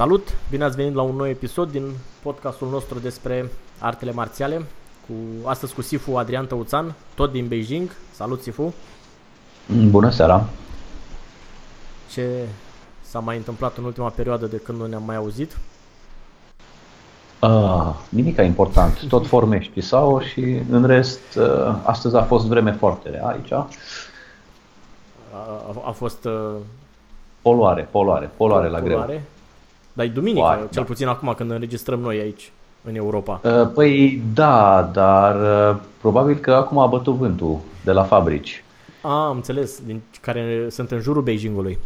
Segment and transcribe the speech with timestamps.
[0.00, 0.28] Salut!
[0.50, 1.92] Bine ați venit la un nou episod din
[2.22, 4.64] podcastul nostru despre artele marțiale.
[5.06, 5.12] Cu,
[5.48, 7.90] astăzi cu Sifu Adrian Tăuțan, tot din Beijing.
[8.12, 8.74] Salut, Sifu!
[9.88, 10.48] Bună seara!
[12.12, 12.48] Ce
[13.02, 15.56] s-a mai întâmplat în ultima perioadă de când nu ne-am mai auzit?
[17.40, 23.08] Uh, nimic important, tot formești pisau și în rest, uh, astăzi a fost vreme foarte
[23.10, 23.52] rea aici.
[23.52, 23.68] A,
[25.32, 26.24] a, a fost...
[26.24, 26.56] Uh,
[27.42, 29.06] poluare, poluare, poluare la greu.
[29.92, 30.82] Dar e duminică, Oare, cel da.
[30.82, 32.52] puțin acum când înregistrăm noi aici,
[32.84, 33.40] în Europa.
[33.44, 35.34] Uh, păi da, dar
[35.70, 38.64] uh, probabil că acum a bătut vântul de la fabrici.
[39.02, 41.78] A, am înțeles, din care sunt în jurul Beijingului.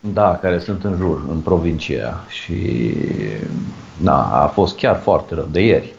[0.00, 2.94] Da, care sunt în jur, în provincia și
[4.00, 5.94] da, a fost chiar foarte rău de ieri.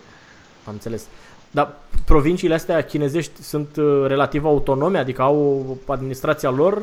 [0.65, 1.07] Am înțeles.
[1.51, 1.73] Dar
[2.05, 6.81] provinciile astea chinezești sunt uh, relativ autonome, adică au administrația lor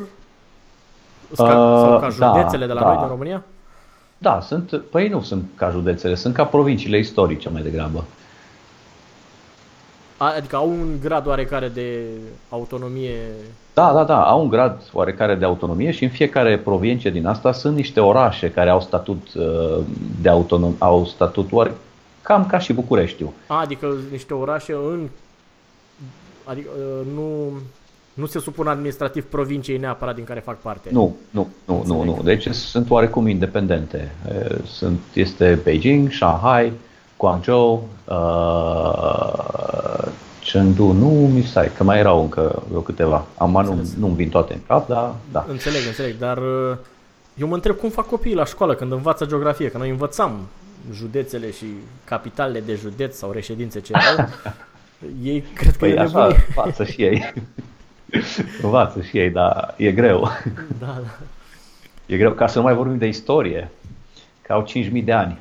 [1.37, 2.87] ca, uh, sau ca județele da, de la da.
[2.87, 3.43] noi din România?
[4.19, 8.05] Da, sunt, păi nu sunt ca județele, sunt ca provinciile istorice mai degrabă.
[10.17, 12.05] Adică au un grad oarecare de
[12.49, 13.17] autonomie?
[13.75, 17.53] Da, da, da, au un grad oarecare de autonomie și în fiecare provincie din asta
[17.53, 19.85] sunt niște orașe care au statut uh,
[20.21, 21.75] de autonom, au statut oare,
[22.23, 23.33] cam ca și Bucureștiu.
[23.47, 25.09] A, adică niște orașe în
[26.45, 27.53] adică uh, nu
[28.15, 30.89] nu se supun administrativ provinciei neapărat din care fac parte.
[30.93, 32.21] Nu, nu, nu, nu, nu.
[32.25, 34.13] Deci sunt oarecum independente.
[34.65, 36.73] Sunt, este Beijing, Shanghai,
[37.17, 39.67] Guangzhou, uh,
[40.45, 43.27] Chengdu, nu mi sai, că mai erau încă vreo câteva.
[43.39, 45.45] Am nu, nu vin toate în cap, dar da.
[45.49, 46.77] Înțeleg, înțeleg, dar uh,
[47.35, 50.49] eu mă întreb cum fac copiii la școală când învață geografie, că noi învățam
[50.93, 51.67] județele și
[52.05, 54.29] capitalele de județ sau reședințe ce au.
[55.33, 57.33] ei cred că păi e așa față și ei.
[58.63, 60.29] învață și ei, dar e greu.
[60.79, 61.17] Da, da.
[62.07, 63.71] E greu, ca să nu mai vorbim de istorie,
[64.43, 65.39] că au 5.000 de ani.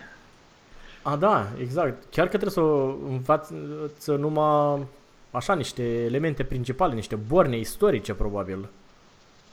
[1.05, 2.03] A, da, exact.
[2.11, 2.61] Chiar că trebuie să
[3.09, 4.85] învață numai
[5.31, 8.57] așa niște elemente principale, niște borne istorice probabil.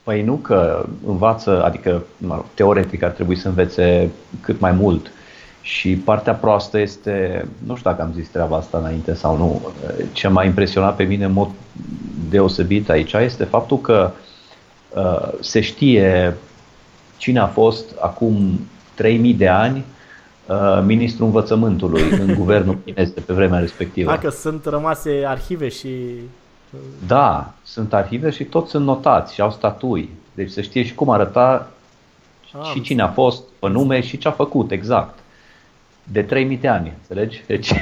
[0.03, 4.11] Păi nu că învață, adică mă rog, teoretic ar trebui să învețe
[4.41, 5.11] cât mai mult.
[5.61, 9.73] Și partea proastă este, nu știu dacă am zis treaba asta înainte sau nu,
[10.13, 11.51] ce m-a impresionat pe mine în mod
[12.31, 14.11] deosebit aici este faptul că
[14.95, 16.37] uh, se știe
[17.17, 18.61] cine a fost acum
[18.95, 20.01] 3000 de ani Uh,
[20.85, 24.11] ministrul învățământului în guvernul chinez de pe vremea respectivă.
[24.11, 25.87] Dacă sunt rămase arhive și...
[25.87, 30.11] Uh, da, sunt arhive și toți sunt notați și au statui.
[30.35, 31.71] Deci se știe și cum arăta
[32.53, 35.19] ah, și cine a fost pe nume și ce a făcut exact.
[36.05, 37.45] De 3000 de ani, înțelegi?
[37.47, 37.73] Deci,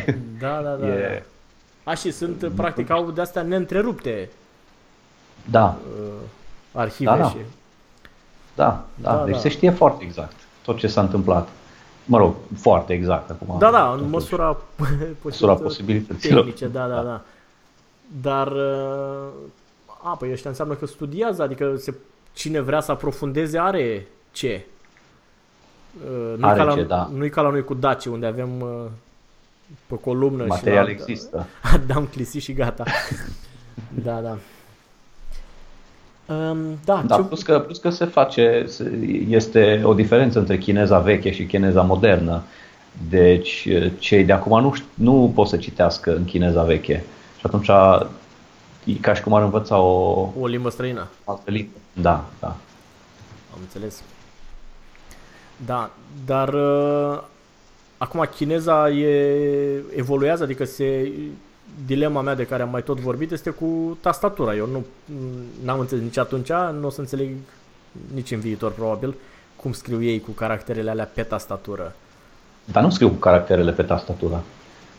[0.40, 0.86] da, da, da.
[0.94, 1.22] E...
[1.84, 4.28] A, și sunt, practic, au de astea neîntrerupte
[5.50, 5.76] da.
[5.98, 6.12] Uh,
[6.72, 7.28] arhive da, da.
[7.28, 7.36] și...
[8.54, 9.40] Da, da, da, deci da.
[9.40, 11.48] se știe foarte exact tot ce s-a întâmplat.
[12.04, 13.58] Mă rog, foarte exact acum.
[13.58, 14.56] Da, da, în măsura,
[15.22, 16.44] măsura posibilităților.
[16.44, 17.22] Tehnice, da, da, da.
[18.20, 19.28] Dar, uh,
[20.02, 21.94] a, păi ăștia înseamnă că studiază, adică se,
[22.32, 24.66] cine vrea să aprofundeze are ce.
[26.04, 27.10] Uh, nu-i, are ca la, ce, da.
[27.14, 28.86] nu-i ca la noi cu Daci, unde avem uh,
[29.86, 31.46] pe columnă Material și la, există.
[31.86, 32.84] Dam clisi și gata.
[34.04, 34.38] da, da.
[36.30, 37.22] Um, da, da ce...
[37.22, 38.66] plus, că, plus că se face,
[39.28, 42.42] este o diferență între chineza veche și chineza modernă.
[43.08, 43.68] Deci
[43.98, 47.04] cei de acum nu, nu pot să citească în chineza veche.
[47.38, 47.68] Și atunci
[48.84, 50.28] e ca și cum ar învăța o...
[50.40, 51.08] O limbă străină.
[51.24, 51.76] Altă limbă.
[51.92, 52.56] Da, da.
[53.52, 54.02] Am înțeles.
[55.66, 55.90] Da,
[56.26, 57.22] dar uh,
[57.98, 59.34] acum chineza e,
[59.96, 61.12] evoluează, adică se
[61.86, 64.54] dilema mea de care am mai tot vorbit este cu tastatura.
[64.54, 64.84] Eu nu
[65.64, 66.50] n-am înțeles nici atunci,
[66.80, 67.30] nu o să înțeleg
[68.14, 69.14] nici în viitor probabil
[69.56, 71.94] cum scriu ei cu caracterele alea pe tastatură.
[72.64, 74.42] Dar nu scriu cu caracterele pe tastatură.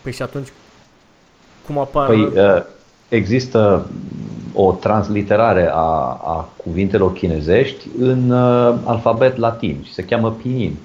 [0.02, 0.48] Păi și atunci
[1.66, 2.08] cum apar...
[2.08, 2.64] Păi uh,
[3.10, 3.90] există
[4.54, 10.78] o transliterare a, a cuvintelor chinezești în uh, alfabet latin și se cheamă pinin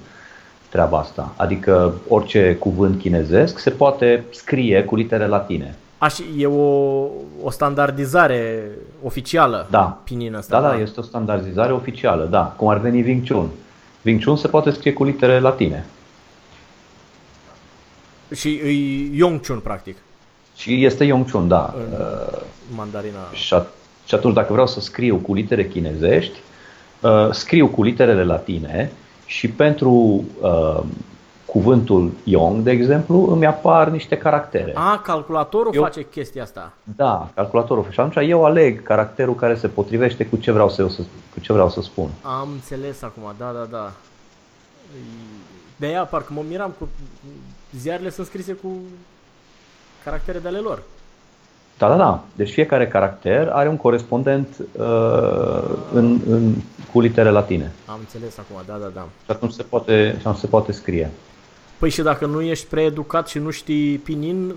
[0.69, 1.33] treaba asta.
[1.35, 5.75] Adică orice cuvânt chinezesc se poate scrie cu litere latine.
[5.97, 7.07] A, și e o,
[7.43, 8.69] o standardizare
[9.03, 10.01] oficială da.
[10.03, 10.61] pinin asta.
[10.61, 12.53] Da, da, este o standardizare oficială, da.
[12.57, 13.49] Cum ar veni Wing Chun.
[14.05, 15.85] Wing Chun se poate scrie cu litere latine.
[18.35, 18.69] Și e
[19.15, 19.97] Yong Chun, practic.
[20.55, 21.73] Și este Yong Chun, da.
[21.77, 22.39] În uh,
[22.75, 23.29] mandarina.
[23.31, 23.53] Și,
[24.05, 26.39] și atunci, dacă vreau să scriu cu litere chinezești,
[27.01, 28.91] uh, scriu cu literele latine
[29.27, 30.79] și pentru uh,
[31.45, 34.71] cuvântul Yong, de exemplu, îmi apar niște caractere.
[34.75, 36.73] A, calculatorul eu, face chestia asta.
[36.95, 37.85] Da, calculatorul.
[37.91, 41.01] Și atunci eu aleg caracterul care se potrivește cu ce vreau să, eu să,
[41.33, 42.09] cu ce vreau să spun.
[42.21, 43.91] Am înțeles acum, da, da, da.
[45.75, 46.87] De aia parcă mă miram cu
[47.77, 48.71] ziarele sunt scrise cu
[50.03, 50.81] caractere de ale lor.
[51.77, 52.23] Da, da, da.
[52.35, 54.85] Deci fiecare caracter are un corespondent uh,
[55.93, 56.53] în, în,
[56.91, 57.71] cu litere latine.
[57.85, 59.01] Am înțeles acum, da, da, da.
[59.01, 61.11] Și atunci se poate, și atunci se poate scrie.
[61.77, 64.53] Păi și dacă nu ești preeducat și nu știi pinin,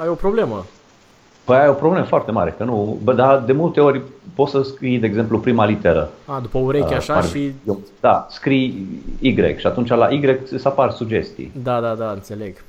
[0.00, 0.64] ai o problemă.
[1.44, 4.02] Păi ai o problemă foarte mare, că nu, bă, dar de multe ori
[4.34, 6.10] poți să scrii, de exemplu, prima literă.
[6.24, 7.52] A, după ureche uh, așa și...
[8.00, 11.52] Da, scrii Y și atunci la Y să apar sugestii.
[11.62, 12.64] Da, da, da, înțeleg.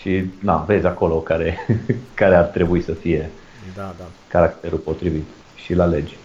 [0.00, 1.66] Și, na, vezi acolo care,
[2.14, 3.30] care ar trebui să fie
[3.74, 4.04] da, da.
[4.28, 6.16] caracterul potrivit și la legi.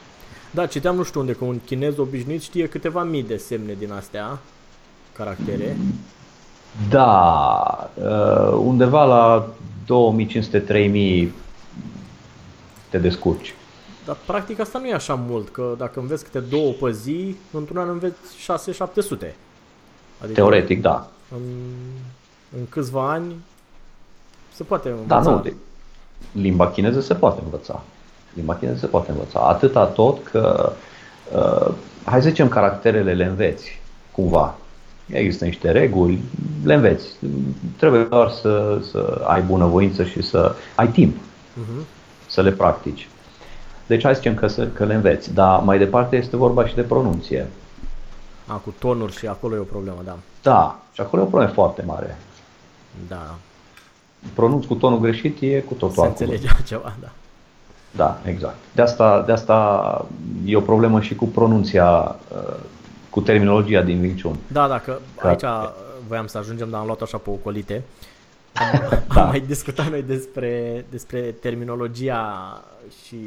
[0.52, 3.92] Da, citeam nu știu unde, că un chinez obișnuit știe câteva mii de semne din
[3.92, 4.40] astea,
[5.14, 5.78] caractere.
[6.90, 9.48] Da, uh, undeva la
[11.26, 11.28] 2500-3000
[12.90, 13.54] te descurci.
[14.06, 17.78] Dar practic asta nu e așa mult, că dacă înveți câte două pe zi, într-un
[17.78, 18.16] an înveți
[19.28, 19.34] 6-700.
[20.18, 21.10] Adică Teoretic, da.
[21.36, 21.42] În,
[22.58, 23.36] în câțiva ani
[24.54, 25.22] se poate învăța.
[25.22, 25.54] Da, nu, de,
[26.32, 27.82] limba chineză se poate învăța.
[28.34, 29.40] Limba chineză se poate învăța.
[29.40, 30.72] Atâta tot că,
[31.36, 31.74] uh,
[32.04, 34.56] hai să zicem, caracterele le înveți, cumva.
[35.08, 36.22] Există niște reguli,
[36.64, 37.08] le înveți.
[37.78, 41.86] Trebuie doar să, să ai bunăvoință și să ai timp uh-huh.
[42.28, 43.08] să le practici.
[43.88, 46.76] Deci hai să zicem că, să, că le înveți, dar mai departe este vorba și
[46.76, 47.48] de pronunție.
[48.48, 50.18] A, cu tonuri și acolo e o problemă, da.
[50.42, 52.18] Da, și acolo e o problemă foarte mare.
[53.08, 53.36] Da.
[54.34, 57.12] Pronunț cu tonul greșit e cu totul Se înțelege ceva, da.
[57.96, 58.56] Da, exact.
[58.75, 60.08] De asta, de asta
[60.46, 62.56] e o problemă și cu pronunția, uh,
[63.10, 64.38] cu terminologia din Wing Chun.
[64.48, 65.44] Da, dacă aici
[66.08, 67.84] voiam să ajungem, dar am luat așa pe ocolite.
[68.54, 68.81] Am,
[69.14, 69.22] da.
[69.22, 72.62] am mai discutat noi despre, despre terminologia
[73.06, 73.18] și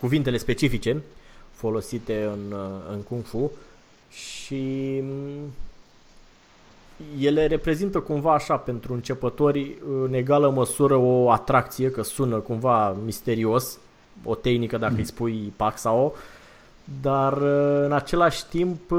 [0.00, 1.02] cuvintele specifice
[1.52, 2.56] folosite în,
[2.90, 3.50] în Kung Fu
[4.10, 5.02] și
[7.20, 9.74] ele reprezintă cumva așa pentru începători
[10.04, 13.78] în egală măsură o atracție, că sună cumva misterios,
[14.24, 14.98] o tehnică dacă mm.
[14.98, 16.16] îi spui pac sau
[17.02, 17.32] dar
[17.84, 18.92] în același timp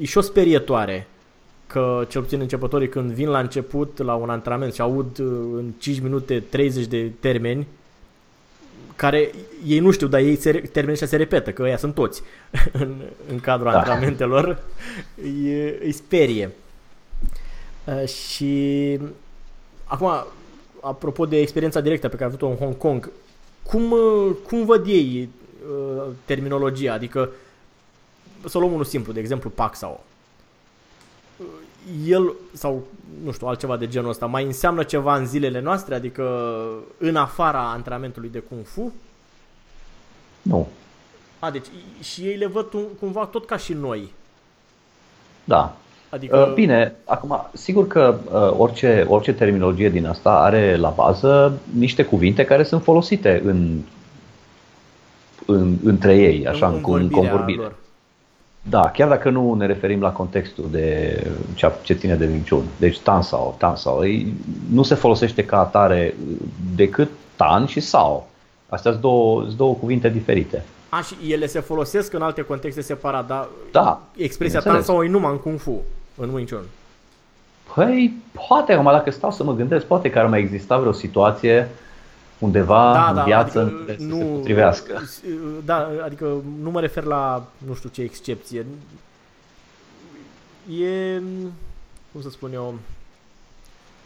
[0.00, 1.06] e și o sperietoare
[1.66, 5.18] că cel puțin începătorii când vin la început la un antrenament și aud
[5.56, 7.66] în 5 minute 30 de termeni
[8.96, 9.30] care
[9.66, 12.22] ei nu știu, dar ei se, termenii ăștia se repetă, că ăia sunt toți
[12.72, 12.94] în,
[13.28, 13.76] în cadrul da.
[13.76, 14.62] antrenamentelor,
[15.22, 16.50] îi, îi sperie.
[17.84, 18.98] Uh, și
[19.84, 20.10] acum,
[20.80, 23.10] apropo de experiența directă pe care a avut-o în Hong Kong,
[23.62, 25.28] cum, uh, cum văd ei
[25.70, 26.92] uh, terminologia?
[26.92, 27.30] Adică,
[28.48, 30.04] să luăm unul simplu, de exemplu Paxao.
[32.06, 32.82] El, sau
[33.24, 35.94] nu știu, altceva de genul ăsta, mai înseamnă ceva în zilele noastre?
[35.94, 36.54] Adică
[36.98, 38.92] în afara antrenamentului de Kung Fu?
[40.42, 40.68] Nu.
[41.38, 41.66] A, deci
[42.00, 42.66] și ei le văd
[43.00, 44.12] cumva tot ca și noi.
[45.44, 45.76] Da.
[46.08, 46.36] Adică...
[46.36, 52.04] Uh, bine, acum, sigur că uh, orice, orice terminologie din asta are la bază niște
[52.04, 53.78] cuvinte care sunt folosite în,
[55.46, 57.60] în, între ei, așa, în, în convorbire.
[57.60, 57.74] Lor.
[58.62, 61.16] Da, chiar dacă nu ne referim la contextul de
[61.54, 62.64] ce, ce ține de minciun.
[62.78, 64.34] Deci tan sau, tan sau, ei,
[64.70, 66.14] nu se folosește ca atare
[66.76, 68.28] decât tan și sau.
[68.68, 70.64] Astea sunt două, două cuvinte diferite.
[70.88, 75.08] A, și ele se folosesc în alte contexte separat, dar da, expresia tan sau e
[75.08, 75.82] numai în Kung Fu,
[76.16, 76.64] în Wing Chun.
[77.74, 78.12] Păi,
[78.48, 81.68] poate, acum dacă stau să mă gândesc, poate că ar mai exista vreo situație
[82.42, 85.02] undeva da, în da, viață adică nu, să se potrivească.
[85.64, 88.66] Da, adică nu mă refer la nu știu ce excepție.
[90.82, 91.20] E,
[92.12, 92.74] cum să spun eu,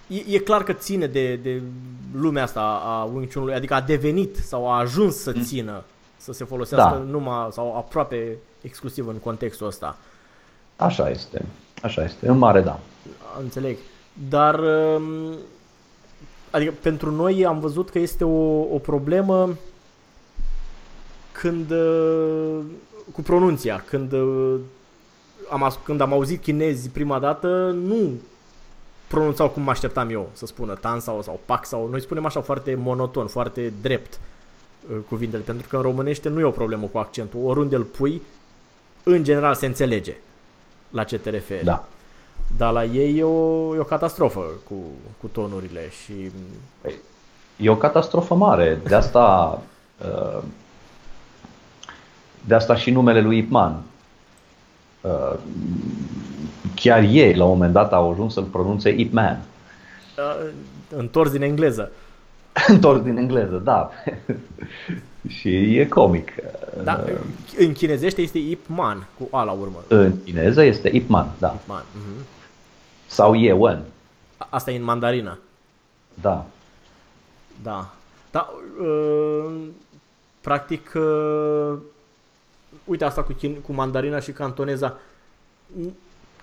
[0.07, 1.63] e, e clar că ține de, de
[2.15, 5.85] lumea asta a Wing Chun-ului, adică a devenit sau a ajuns să țină,
[6.17, 7.11] să se folosească da.
[7.11, 9.97] numai sau aproape exclusiv în contextul ăsta.
[10.77, 11.45] Așa este,
[11.83, 12.79] așa este, în mare da.
[13.41, 13.77] Înțeleg.
[14.29, 15.37] Dar, um,
[16.51, 19.57] adică pentru noi am văzut că este o, o problemă
[21.33, 22.59] când, uh,
[23.13, 24.55] cu pronunția, când uh,
[25.51, 28.11] am, când am auzit chinezi prima dată, nu
[29.07, 32.41] pronunțau cum mă așteptam eu să spună tan sau, sau pac sau noi spunem așa
[32.41, 34.21] foarte monoton, foarte drept
[34.91, 37.41] uh, cuvintele, pentru că în românește nu e o problemă cu accentul.
[37.45, 38.23] Oriunde îl pui,
[39.03, 40.17] în general se înțelege
[40.91, 41.65] la ce te referi.
[41.65, 41.89] Da.
[42.57, 44.75] Dar la ei e o, e o catastrofă cu,
[45.21, 46.31] cu tonurile și...
[46.81, 46.95] Păi,
[47.57, 48.81] e o catastrofă mare.
[48.89, 49.59] De asta,
[50.07, 50.43] uh,
[52.45, 53.83] de asta și numele lui Ipman.
[55.01, 55.35] Uh,
[56.75, 59.41] chiar ei, la un moment dat, au ajuns să-l pronunțe Ip Man.
[60.19, 60.49] Uh,
[60.97, 61.91] întors din engleză.
[62.69, 63.91] întors din engleză, da.
[65.39, 66.33] și e comic.
[66.83, 67.05] Da,
[67.59, 69.85] în chinezește este Ip Man, cu A la urmă.
[69.89, 71.59] În chineză este Ip Man, da.
[71.61, 71.83] Ip Man.
[71.83, 72.25] Uh-huh.
[73.07, 73.83] Sau Ye Wen.
[74.37, 75.39] Asta e în mandarină.
[76.21, 76.47] Da.
[77.63, 77.91] Da.
[78.31, 79.55] Da, uh,
[80.41, 81.79] practic, uh,
[82.85, 84.99] uite asta cu, chin- cu mandarina și cantoneza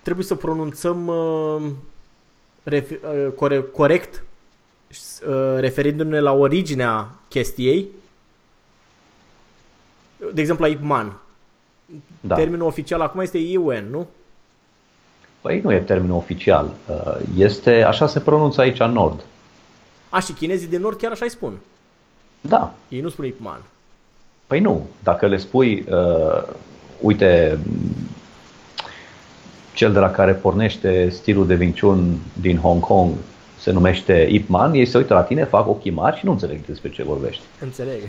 [0.02, 1.62] trebuie să pronunțăm uh,
[2.64, 4.22] refer, uh, core, corect, uh,
[5.58, 7.88] referindu-ne la originea chestiei.
[10.34, 11.18] De exemplu, la Ipman.
[12.20, 12.36] Da.
[12.36, 14.08] Termenul oficial acum este Iuen, nu?
[15.42, 16.74] Păi nu e termenul oficial.
[16.88, 19.26] Uh, este, așa se pronunță aici în nord.
[20.10, 21.54] A, și chinezii de nord chiar așa îi spun.
[22.42, 22.74] Da.
[22.90, 23.62] Ei nu spun Ipman.
[24.48, 24.88] Păi nu.
[25.04, 26.44] Dacă le spui, uh,
[27.02, 27.60] uite,
[29.74, 33.14] cel de la care pornește stilul de Wing Chun din Hong Kong
[33.64, 36.66] se numește Ip Man, ei se uită la tine, fac ochii mari și nu înțeleg
[36.66, 37.44] despre ce vorbești.
[37.62, 38.02] Înțeleg.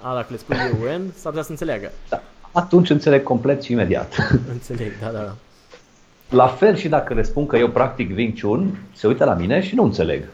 [0.00, 1.92] A, dacă le spui UN, s-ar putea să înțeleagă.
[2.08, 2.22] Da.
[2.52, 4.30] Atunci înțeleg complet și imediat.
[4.52, 5.34] Înțeleg, da, da.
[6.28, 9.62] La fel și dacă le spun că eu practic Wing Chun, se uită la mine
[9.62, 10.24] și nu înțeleg.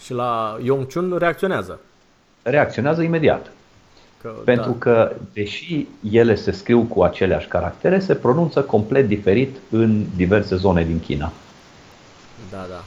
[0.00, 1.80] Și la Yong Chun reacționează.
[2.42, 3.50] Reacționează imediat.
[4.26, 4.76] Că, Pentru da.
[4.78, 10.84] că, deși ele se scriu cu aceleași caractere, se pronunță complet diferit în diverse zone
[10.84, 11.32] din China.
[12.50, 12.84] Da, da.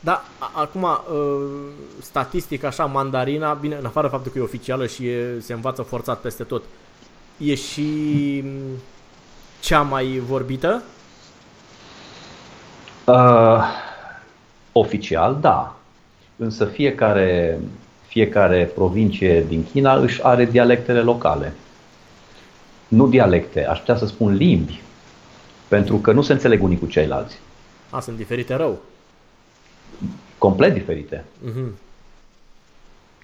[0.00, 0.98] Da, acum, ă,
[2.00, 6.18] statistic așa, mandarina, bine, în afară faptul că e oficială și e, se învață forțat
[6.20, 6.62] peste tot,
[7.38, 8.44] e și
[9.60, 10.82] cea mai vorbită?
[13.04, 13.64] Uh,
[14.72, 15.76] oficial, da.
[16.36, 17.60] Însă fiecare
[18.12, 21.52] fiecare provincie din China își are dialectele locale.
[22.88, 24.80] Nu dialecte, aș putea să spun limbi,
[25.68, 27.38] pentru că nu se înțeleg unii cu ceilalți.
[27.90, 28.78] A, sunt diferite rău.
[30.38, 31.24] Complet diferite.
[31.44, 31.72] Uh-huh.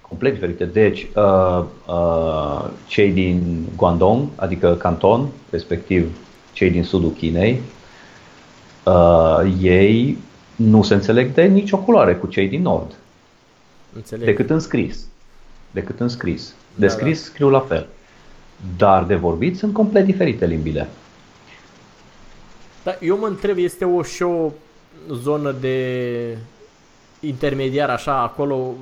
[0.00, 0.64] Complet diferite.
[0.64, 6.18] Deci, uh, uh, cei din Guangdong, adică Canton, respectiv
[6.52, 7.60] cei din sudul Chinei,
[8.84, 10.18] uh, ei
[10.56, 12.96] nu se înțeleg de nicio culoare cu cei din nord.
[13.92, 14.26] Înțeleg.
[14.26, 15.06] decât în scris.
[15.70, 16.54] Decât în scris.
[16.74, 17.24] De da, scris da.
[17.24, 17.86] scriu la fel.
[18.76, 20.88] Dar de vorbit sunt complet diferite limbile.
[22.82, 24.50] Da, eu mă întreb, este o și o
[25.12, 26.38] zonă de
[27.20, 28.74] intermediar așa acolo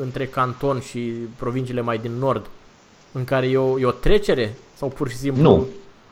[0.00, 2.46] între canton și provinciile mai din nord
[3.12, 5.66] în care e o, e o trecere sau pur și simplu Nu,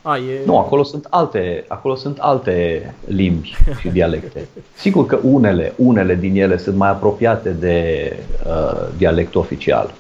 [0.09, 0.43] a, e...
[0.47, 4.49] Nu, acolo sunt alte, acolo sunt alte limbi și dialecte.
[4.75, 8.13] Sigur că unele, unele din ele sunt mai apropiate de
[8.47, 9.95] uh, dialectul oficial.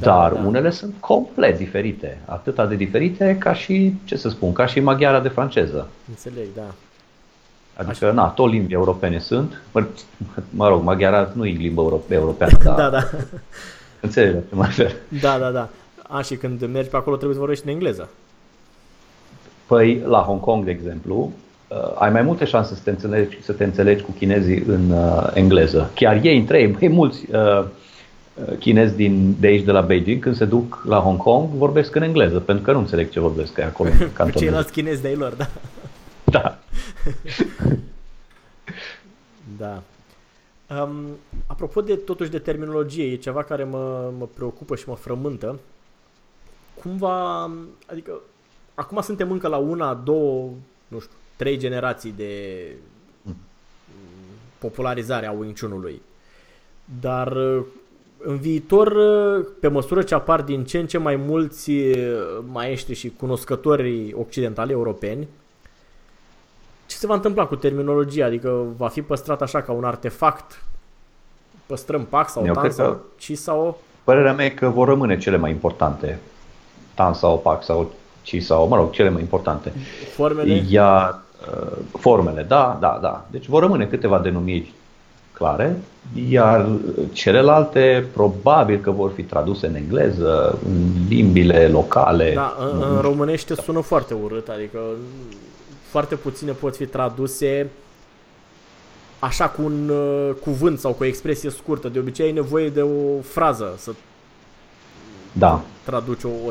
[0.00, 0.40] Da, dar da.
[0.46, 5.20] unele sunt complet diferite, atât de diferite ca și, ce să spun, ca și maghiara
[5.20, 5.88] de franceză.
[6.08, 6.74] Înțeleg, da.
[7.74, 8.14] Adică, Așa.
[8.14, 9.62] na, tot limbi europene sunt.
[9.72, 9.86] Mă,
[10.50, 12.74] mă rog, maghiara nu e limbă europe, europeană, dar...
[12.74, 13.10] da, da.
[14.00, 14.92] Înțeleg ce mă refer.
[15.20, 15.68] Da, da, da.
[16.08, 18.08] A, și când mergi pe acolo trebuie să vorbești în engleză.
[19.66, 21.32] Păi, la Hong Kong, de exemplu,
[21.68, 25.30] uh, ai mai multe șanse să te înțelegi, să te înțelegi cu chinezii în uh,
[25.34, 25.90] engleză.
[25.94, 30.22] Chiar ei între ei, băi, mulți uh, uh, chinezi din, de aici, de la Beijing,
[30.22, 33.58] când se duc la Hong Kong, vorbesc în engleză, pentru că nu înțeleg ce vorbesc
[33.58, 35.48] acolo în Cu ceilalți chinezi de ei lor, da.
[36.24, 36.58] Da.
[39.58, 39.82] da.
[40.80, 45.58] Um, apropo de totuși de terminologie, e ceva care mă, mă preocupă și mă frământă.
[46.82, 47.50] Cumva,
[47.86, 48.12] adică
[48.74, 50.50] acum suntem încă la una, două,
[50.88, 52.66] nu știu, trei generații de
[54.58, 56.02] popularizare a Wing Chun-ului.
[57.00, 57.36] Dar
[58.24, 58.94] în viitor,
[59.60, 61.72] pe măsură ce apar din ce în ce mai mulți
[62.52, 65.28] maestri și cunoscători occidentali europeni,
[66.86, 68.24] ce se va întâmpla cu terminologia?
[68.26, 70.64] Adică va fi păstrat așa ca un artefact?
[71.66, 73.80] Păstrăm PAC sau Eu TAN cred că- sau CI sau...
[74.04, 76.18] Părerea mea e că vor rămâne cele mai importante.
[76.94, 79.72] TAN sau PAC sau CI sau, mă rog, cele mai importante.
[80.14, 80.64] Formele?
[80.68, 83.24] Iar uh, formele, da, da, da.
[83.30, 84.72] Deci vor rămâne câteva denumiri
[85.32, 85.76] clare,
[86.28, 86.68] iar
[87.12, 92.32] celelalte probabil că vor fi traduse în engleză, în limbile locale.
[92.34, 94.78] Da, în, în românește sună foarte urât, adică
[95.82, 97.70] foarte puține pot fi traduse
[99.18, 101.88] așa cu un uh, cuvânt sau cu o expresie scurtă.
[101.88, 103.92] De obicei ai nevoie de o frază să
[105.32, 106.50] Da, traduci o, o,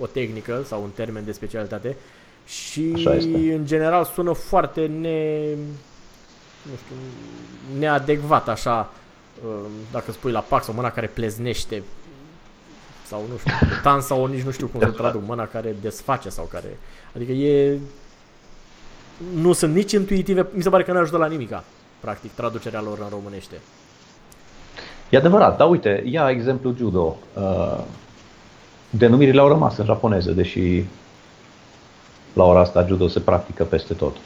[0.00, 1.96] o tehnică sau un termen de specialitate
[2.46, 3.54] și Așa este.
[3.54, 5.48] în general sună foarte ne,
[6.62, 6.94] nu știu,
[7.78, 8.92] neadecvat așa
[9.44, 11.82] uh, dacă spui la pax o mâna care pleznește
[13.06, 16.44] sau nu știu, tan sau nici nu știu cum să traduc, mâna care desface sau
[16.44, 16.78] care,
[17.14, 17.78] adică e
[19.34, 21.64] nu sunt nici intuitive, mi se pare că nu ajută la nimica,
[22.00, 23.60] practic, traducerea lor în românește.
[25.08, 25.56] e adevărat.
[25.56, 27.16] Dar uite, ia exemplu judo.
[27.34, 27.84] Uh,
[28.98, 30.84] denumirile au rămas în japoneză, deși
[32.32, 34.16] la ora asta judo se practică peste tot.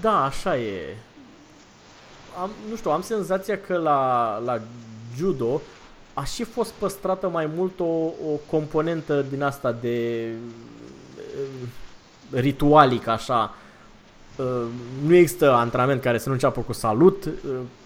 [0.00, 0.96] Da, așa e.
[2.42, 4.60] Am, nu știu, am senzația că la, la
[5.16, 5.60] judo
[6.14, 10.28] a și fost păstrată mai mult o, o componentă din asta de
[11.16, 11.68] uh,
[12.30, 13.54] ritualic, așa.
[14.36, 14.62] Uh,
[15.06, 17.30] Nu există antrenament care să nu înceapă cu salut, uh,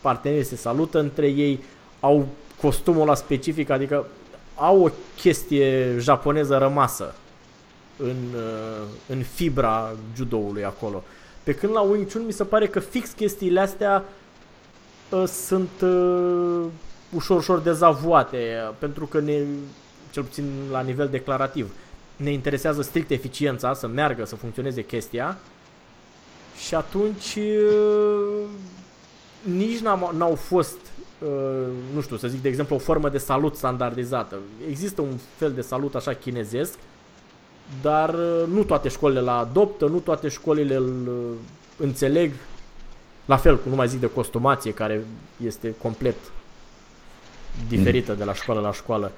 [0.00, 1.62] partenerii se salută între ei,
[2.00, 2.26] au
[2.60, 4.06] costumul ăla specific, adică
[4.60, 7.14] au o chestie japoneză rămasă
[7.96, 11.02] în, uh, în fibra judoului acolo.
[11.42, 14.04] Pe când la Wing Chun mi se pare că fix chestiile astea
[15.10, 16.64] uh, sunt uh,
[17.14, 19.42] ușor, ușor dezavuate, uh, pentru că ne,
[20.10, 21.72] cel puțin la nivel declarativ,
[22.16, 25.38] ne interesează strict eficiența, să meargă, să funcționeze chestia
[26.66, 28.46] și atunci uh,
[29.42, 30.89] nici n-am, n-au fost, uh,
[31.94, 34.36] nu știu, să zic de exemplu, o formă de salut standardizată.
[34.68, 36.78] Există un fel de salut așa chinezesc,
[37.82, 41.36] dar uh, nu toate școlile la adoptă, nu toate școlile îl uh,
[41.76, 42.32] înțeleg.
[43.24, 45.04] La fel, nu mai zic de costumație, care
[45.44, 46.16] este complet
[47.68, 49.12] diferită de la școală la școală.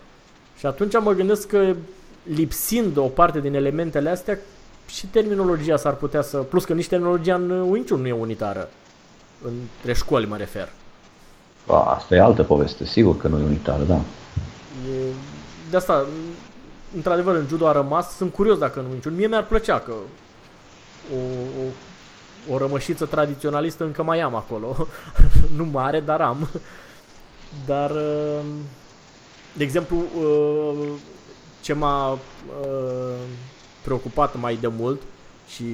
[0.58, 1.74] Și atunci mă gândesc că
[2.22, 4.38] lipsind o parte din elementele astea,
[4.86, 6.36] și terminologia s-ar putea să...
[6.36, 8.68] Plus că nici terminologia în Wing Chun nu e unitară.
[9.44, 10.68] Între școli mă refer.
[11.66, 13.94] A, Asta e altă poveste, sigur că nu e unitară, da.
[13.94, 15.12] E,
[15.70, 16.06] de asta,
[16.94, 18.16] într-adevăr, în judo a rămas.
[18.16, 19.14] Sunt curios dacă în Wing Chun.
[19.14, 19.92] Mie mi-ar plăcea că
[21.12, 21.18] o,
[21.62, 24.86] o, o rămășiță tradiționalistă încă mai am acolo.
[25.56, 26.48] nu mare, dar am.
[27.66, 28.44] Dar, uh,
[29.52, 30.88] de exemplu, uh,
[31.60, 32.18] ce m-a uh,
[33.82, 35.00] preocupat mai de mult
[35.54, 35.64] și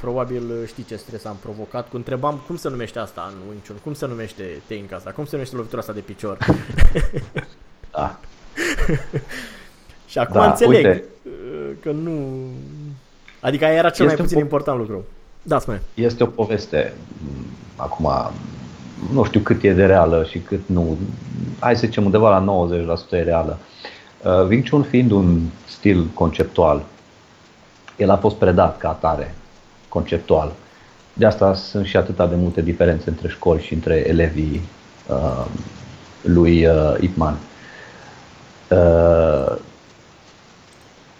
[0.00, 3.76] probabil știi ce stres am provocat, cu întrebam cum se numește asta în Wing Chun,
[3.82, 6.38] cum se numește tehnica asta, cum se numește lovitura asta de picior.
[7.90, 8.18] da.
[10.06, 11.04] Și acum Da, înțeleg uite.
[11.24, 12.28] uh, că nu...
[13.40, 15.04] Adică aia era cel mai Este puțin un po- important lucru.
[15.42, 15.82] Da, spune.
[15.94, 17.26] Este o poveste, m,
[17.76, 18.10] acum,
[19.12, 20.98] nu știu cât e de reală și cât nu.
[21.58, 22.66] Hai să zicem undeva la
[23.08, 23.58] 90% e reală.
[24.24, 26.82] Uh, Wing Chun fiind un stil conceptual,
[27.98, 29.34] el a fost predat ca atare,
[29.88, 30.52] conceptual.
[31.12, 34.60] De asta sunt și atâta de multe diferențe între școli și între elevii
[35.06, 35.46] uh,
[36.22, 37.36] lui uh, Ip Man.
[38.70, 39.56] Uh,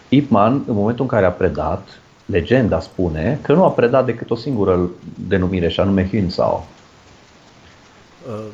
[0.09, 1.89] Ip Man, în momentul în care a predat,
[2.27, 4.91] legenda spune că nu a predat decât o singură
[5.29, 6.67] denumire, și anume Hyun Sao.
[8.29, 8.47] Uh,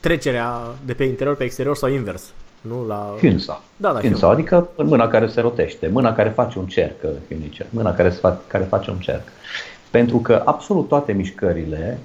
[0.00, 2.32] trecerea de pe interior pe exterior sau invers.
[2.60, 3.14] Nu la...
[3.18, 3.60] Hyun Sao.
[3.76, 7.00] Da, da, Hyun Sao, adică în mâna care se rotește, mâna care face un cerc,
[7.28, 9.22] Hyunice, mâna care, se fa- care face un cerc.
[9.90, 11.98] Pentru că absolut toate mișcările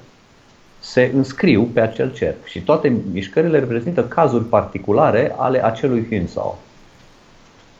[0.79, 6.57] se înscriu pe acel cerc și toate mișcările reprezintă cazuri particulare ale acelui Hyun Sao.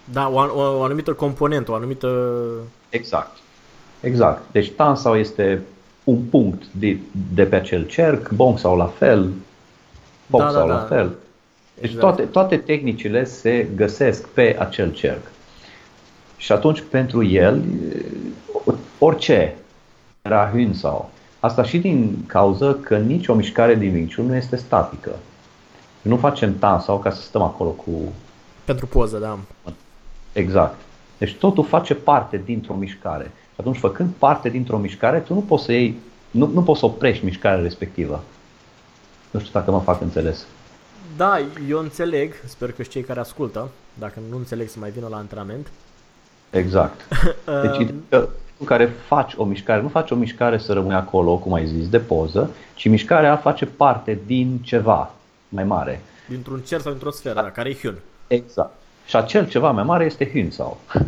[0.03, 2.09] Da, o, o, o anumită componentă, o anumită...
[2.89, 3.37] Exact.
[3.99, 4.41] Exact.
[4.51, 5.61] Deci tan sau este
[6.03, 6.97] un punct de,
[7.33, 9.29] de pe acel cerc, bong sau la fel,
[10.29, 10.73] pop Da, da, sau da.
[10.73, 11.15] la fel.
[11.79, 11.99] Deci Exact.
[11.99, 15.31] toate, toate tehnicile se găsesc pe acel cerc.
[16.37, 17.63] Și atunci pentru el,
[18.99, 19.55] orice
[20.21, 21.09] era Hyun sau.
[21.39, 25.11] Asta și din cauza că nicio mișcare din Wing Chun nu este statică.
[26.01, 27.91] Nu facem tan sau ca să stăm acolo cu
[28.65, 29.39] Pentru poză, da.
[30.33, 30.75] Exact.
[31.17, 33.23] Deci totul face parte dintr-o mișcare.
[33.23, 35.95] Și atunci, făcând parte dintr-o mișcare, tu nu poți să iei,
[36.31, 38.23] nu, nu poți să oprești mișcarea respectivă.
[39.31, 40.45] Nu știu dacă mă fac înțeles.
[41.17, 45.07] Da, eu înțeleg, sper că și cei care ascultă, dacă nu înțeleg să mai vină
[45.07, 45.67] la antrenament.
[46.49, 47.07] Exact.
[47.63, 51.53] Deci că în care faci o mișcare, nu faci o mișcare să rămâi acolo, cum
[51.53, 55.11] ai zis, de poză, ci mișcarea face parte din ceva
[55.49, 56.01] mai mare.
[56.29, 57.99] Dintr-un cer sau dintr-o sferă, da, care e Hyun.
[58.27, 58.73] Exact.
[59.05, 60.79] Și acel ceva mai mare este Hyun sau.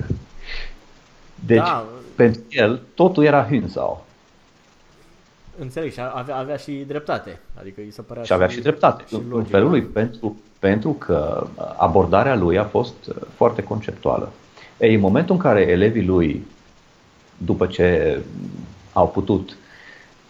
[1.46, 1.86] Deci, da.
[2.16, 4.06] pentru el, totul era Hyun sau.
[5.60, 7.40] Înțeleg și avea, avea și dreptate.
[7.60, 9.04] Adică îi se părea și avea și, și dreptate.
[9.08, 12.96] Și în felul lui, pentru, pentru că abordarea lui a fost
[13.36, 14.32] foarte conceptuală.
[14.80, 16.46] Ei, în momentul în care elevii lui
[17.38, 18.20] după ce
[18.94, 19.58] au putut,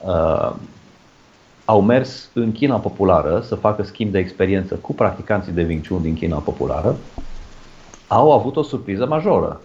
[0.05, 0.55] uh,
[1.65, 6.01] au mers în China populară să facă schimb de experiență cu practicanții de Wing Chun
[6.01, 6.95] din China populară,
[8.07, 9.61] au avut o surpriză majoră.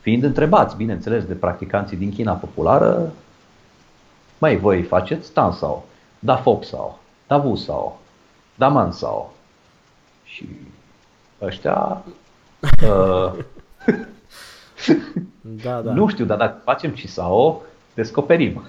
[0.00, 3.12] Fiind întrebați, bineînțeles, de practicanții din China populară,
[4.44, 5.86] mai voi faceți tan sau,
[6.18, 8.00] da foc sau, da vu sau,
[8.54, 9.34] da man sau.
[10.24, 10.46] Și
[11.42, 12.04] ăștia
[12.88, 13.32] uh,
[15.40, 15.92] Da, da.
[16.00, 18.62] Nu știu, dar dacă facem sau descoperim.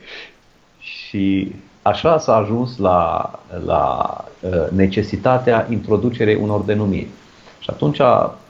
[0.92, 3.30] și așa s-a ajuns la,
[3.64, 7.08] la uh, necesitatea introducerii unor denumiri.
[7.58, 8.00] Și atunci,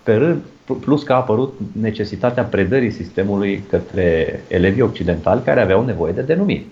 [0.02, 0.42] pe rând,
[0.80, 6.66] plus că a apărut necesitatea predării sistemului către elevii occidentali care aveau nevoie de denumiri.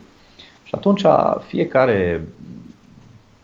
[0.64, 1.02] Și atunci
[1.46, 2.24] fiecare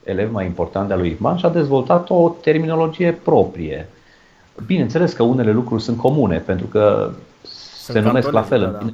[0.06, 3.88] elev mai important de-a lui Iman și-a dezvoltat o terminologie proprie.
[4.66, 7.10] Bineînțeles că unele lucruri sunt comune, pentru că
[7.42, 8.60] sunt se numesc la fel.
[8.60, 8.92] Da, da.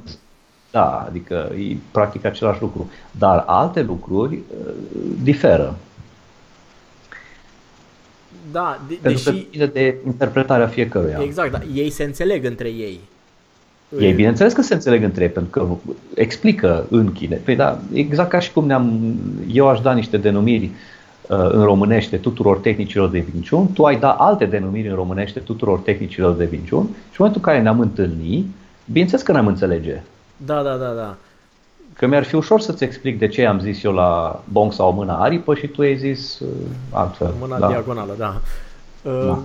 [0.71, 2.89] da, adică e practic același lucru.
[3.11, 4.73] Dar alte lucruri uh,
[5.23, 5.75] diferă.
[8.51, 9.45] Da, de, Pentru deși...
[9.57, 11.19] că de interpretarea fiecăruia.
[11.23, 11.59] Exact, da.
[11.73, 12.99] ei se înțeleg între ei.
[13.99, 17.35] Ei, bineînțeles că se înțeleg între ei, pentru că explică în chine.
[17.35, 19.15] Păi da, exact ca și cum ne-am,
[19.51, 24.11] eu aș da niște denumiri uh, în românește tuturor tehnicilor de vinciun, tu ai da
[24.11, 28.45] alte denumiri în românește tuturor tehnicilor de vinciun și în momentul în care ne-am întâlnit,
[28.85, 30.01] Bineînțeles că n-am înțelege.
[30.37, 31.15] Da, da, da, da.
[31.95, 35.17] Că mi-ar fi ușor să-ți explic de ce am zis eu la bong sau mâna
[35.17, 36.49] aripă și tu ai zis uh,
[36.91, 37.33] altfel.
[37.39, 37.67] Mâna da?
[37.67, 38.41] diagonală, da.
[39.01, 39.41] Uh, da.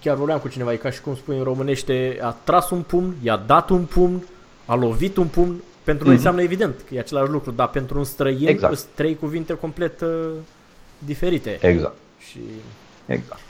[0.00, 3.14] Chiar vorbeam cu cineva, e ca și cum spui în românește, a tras un pumn,
[3.22, 4.22] i-a dat un pumn,
[4.64, 5.62] a lovit un pumn.
[5.84, 6.16] Pentru noi mm-hmm.
[6.16, 8.76] înseamnă evident că e același lucru, dar pentru un străin exact.
[8.76, 10.08] sunt trei cuvinte complet uh,
[10.98, 11.58] diferite.
[11.60, 11.96] Exact.
[12.18, 12.38] Și...
[13.06, 13.40] Exact.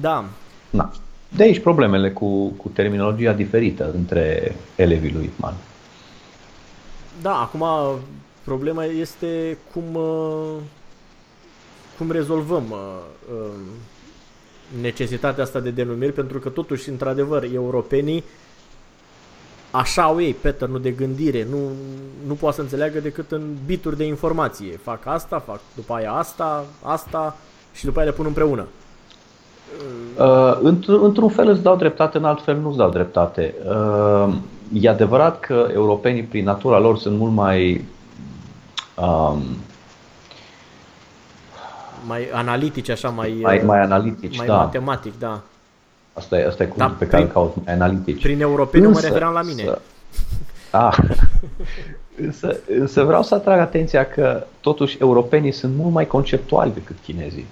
[0.00, 0.24] Da.
[0.70, 0.90] Da.
[1.28, 5.54] De aici problemele cu, cu terminologia diferită între elevii lui Ipman.
[7.22, 7.64] Da, acum
[8.44, 10.56] problema este cum, uh,
[11.98, 12.78] cum rezolvăm uh,
[13.32, 18.24] um, necesitatea asta de denumiri, pentru că totuși, într-adevăr, europenii
[19.70, 21.58] așa au ei pattern de gândire, nu,
[22.26, 24.76] nu poate să înțeleagă decât în bituri de informație.
[24.82, 27.36] Fac asta, fac după aia asta, asta
[27.72, 28.66] și după aia le pun împreună.
[30.18, 33.54] Uh, într-un fel îți dau dreptate, în alt fel nu îți dau dreptate.
[33.64, 34.34] Uh,
[34.72, 37.84] e adevărat că europenii, prin natura lor, sunt mult mai.
[38.96, 39.42] Um,
[42.06, 43.38] mai analitici, așa, mai.
[43.42, 44.56] Mai, mai analitici, mai da.
[44.56, 45.40] matematic, da.
[46.12, 48.22] Asta e, asta e cuvântul da, pe care îl caut, mai analitici.
[48.22, 49.62] Prin europeni însă, mă referam la mine.
[49.62, 49.80] Însă,
[50.70, 50.96] ah,
[52.26, 57.46] însă, însă vreau să atrag atenția că, totuși, europenii sunt mult mai conceptuali decât chinezii.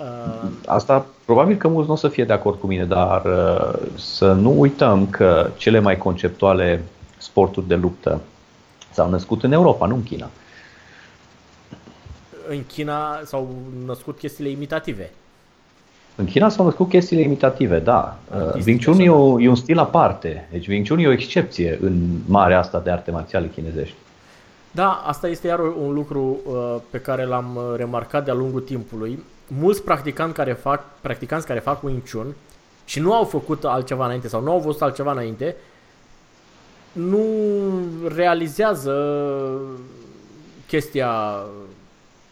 [0.00, 3.78] Uh, Asta probabil că mulți nu o să fie de acord cu mine, dar uh,
[3.98, 6.82] să nu uităm că cele mai conceptuale
[7.16, 8.20] sporturi de luptă
[8.92, 10.30] s-au născut în Europa, nu în China.
[12.48, 13.48] În China s-au
[13.86, 15.10] născut chestiile imitative.
[16.14, 18.18] În China s-au născut chestiile imitative, da.
[18.54, 20.48] Uh, Wing Chun e, o, e un stil aparte.
[20.50, 23.94] Deci Wing Chun e o excepție în marea asta de arte marțiale chinezești.
[24.70, 29.82] Da, asta este iar un lucru uh, pe care l-am remarcat de-a lungul timpului mulți
[29.82, 32.34] practicanți care fac, practicanți care fac Wing Chun
[32.84, 35.56] și nu au făcut altceva înainte sau nu au văzut altceva înainte,
[36.92, 37.24] nu
[38.14, 38.94] realizează
[40.66, 41.42] chestia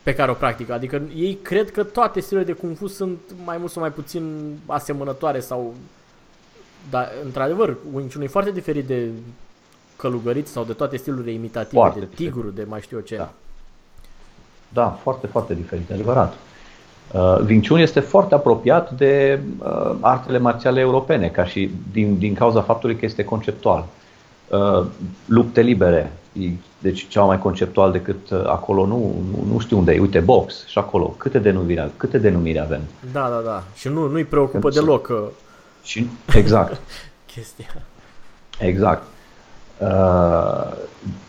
[0.03, 0.73] pe care o practică.
[0.73, 4.57] Adică ei cred că toate stilurile de Kung Fu sunt mai mult sau mai puțin
[4.67, 5.75] asemănătoare sau...
[6.91, 9.09] Dar, într-adevăr, Wing Chun e foarte diferit de
[9.97, 13.17] călugăriți sau de toate stilurile imitative, foarte de tigru, de mai știu eu ce.
[13.17, 13.33] Da.
[14.69, 16.35] da, foarte, foarte diferit, adevărat.
[17.15, 22.35] Uh, Wing Chun este foarte apropiat de uh, artele marțiale europene, ca și din, din
[22.35, 23.87] cauza faptului că este conceptual.
[24.49, 24.87] Uh,
[25.27, 26.13] lupte libere,
[26.79, 28.97] deci ceva mai conceptual decât uh, acolo, nu,
[29.31, 32.81] nu, nu știu unde e, uite, box și acolo, câte denumiri, câte denumiri avem.
[33.13, 35.09] Da, da, da, și nu, nu-i preocupă Când deloc.
[35.09, 35.27] Uh...
[35.83, 36.81] Și, exact.
[37.35, 37.83] chestia.
[38.59, 39.03] Exact.
[39.79, 40.73] Uh,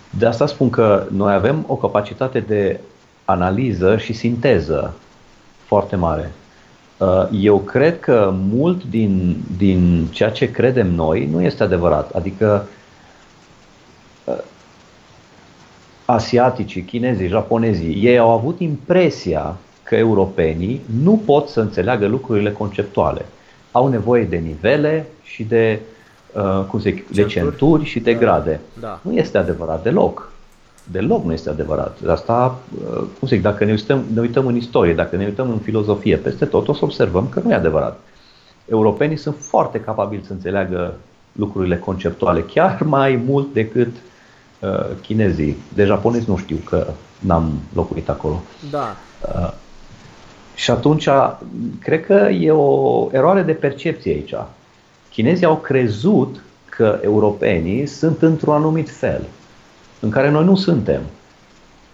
[0.09, 2.79] de asta spun că noi avem o capacitate de
[3.25, 4.93] analiză și sinteză
[5.75, 6.31] foarte mare.
[6.97, 12.11] Uh, eu cred că mult din, din ceea ce credem noi nu este adevărat.
[12.11, 12.67] Adică
[14.23, 14.37] uh,
[16.05, 23.25] asiaticii, chinezii, japonezii, ei au avut impresia că europenii nu pot să înțeleagă lucrurile conceptuale.
[23.71, 25.79] Au nevoie de nivele și de,
[26.33, 27.15] uh, cum se, centuri.
[27.15, 28.19] de centuri și de da.
[28.19, 28.59] grade.
[28.79, 28.99] Da.
[29.01, 30.31] Nu este adevărat deloc.
[30.91, 31.97] Deloc nu este adevărat.
[32.07, 32.59] Asta,
[32.91, 36.17] uh, cum zic, dacă ne uităm, ne uităm în istorie, dacă ne uităm în filozofie,
[36.17, 37.99] peste tot o să observăm că nu e adevărat.
[38.65, 40.93] Europenii sunt foarte capabili să înțeleagă
[41.31, 43.95] lucrurile conceptuale, chiar mai mult decât
[44.59, 45.57] uh, chinezii.
[45.73, 46.87] De japonezi nu știu că
[47.19, 48.41] n-am locuit acolo.
[48.71, 48.95] Da.
[49.21, 49.51] Uh,
[50.55, 51.07] și atunci,
[51.79, 54.33] cred că e o eroare de percepție aici.
[55.09, 59.21] Chinezii au crezut că europenii sunt într-un anumit fel
[60.05, 61.01] în care noi nu suntem.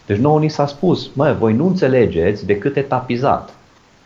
[0.06, 3.54] Deci nouă ni s-a spus, mă, voi nu înțelegeți decât etapizat.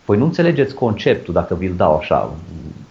[0.06, 2.34] Voi nu înțelegeți conceptul dacă vi-l dau așa.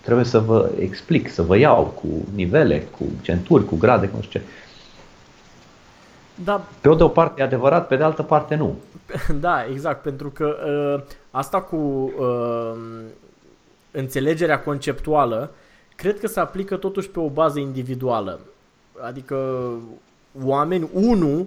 [0.00, 4.22] Trebuie să vă explic, să vă iau cu nivele, cu centuri, cu grade, cu nu
[4.22, 4.46] știu ce.
[6.44, 6.64] Da.
[6.80, 8.76] Pe o de o parte e adevărat, pe de altă parte nu.
[9.40, 12.72] Da, exact, pentru că uh, asta cu uh,
[13.90, 15.50] înțelegerea conceptuală
[15.96, 18.40] cred că se aplică totuși pe o bază individuală.
[19.00, 19.36] Adică
[20.42, 21.46] oameni, unul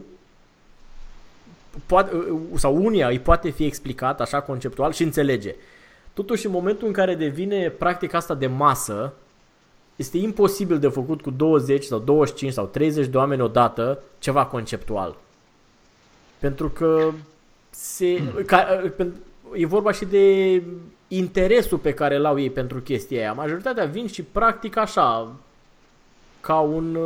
[1.86, 2.12] poate,
[2.56, 5.56] sau unia îi poate fi explicat așa conceptual și înțelege.
[6.14, 9.14] Totuși, în momentul în care devine practica asta de masă,
[9.96, 15.16] este imposibil de făcut cu 20 sau 25 sau 30 de oameni odată ceva conceptual.
[16.40, 17.12] Pentru că
[17.70, 18.84] se, ca,
[19.54, 20.64] e vorba și de
[21.08, 23.34] interesul pe care îl au ei pentru chestia aia.
[23.34, 25.36] Majoritatea vin și practic așa,
[26.40, 26.98] ca un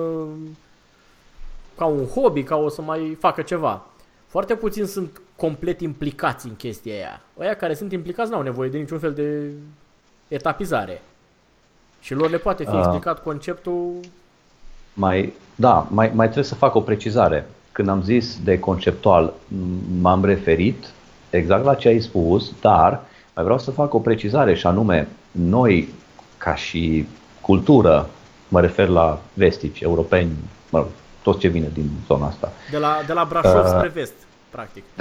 [1.82, 3.82] ca un hobby, ca o să mai facă ceva.
[4.28, 7.22] Foarte puțini sunt complet implicați în chestia aia.
[7.38, 9.50] Oia care sunt implicați n-au nevoie de niciun fel de
[10.28, 11.02] etapizare.
[12.00, 14.00] Și lor le poate fi explicat uh, conceptul...
[14.94, 17.50] Mai, da, mai, mai trebuie să fac o precizare.
[17.72, 19.34] Când am zis de conceptual,
[20.02, 20.86] m-am referit
[21.30, 23.02] exact la ce ai spus, dar
[23.36, 25.94] mai vreau să fac o precizare și anume, noi,
[26.38, 27.08] ca și
[27.42, 28.10] cultură,
[28.48, 30.32] mă refer la vestici, europeni,
[30.70, 30.88] mă rog,
[31.22, 32.52] tot ce vine din zona asta.
[32.72, 34.14] De la, de la Brașov uh, spre vest,
[34.50, 34.84] practic.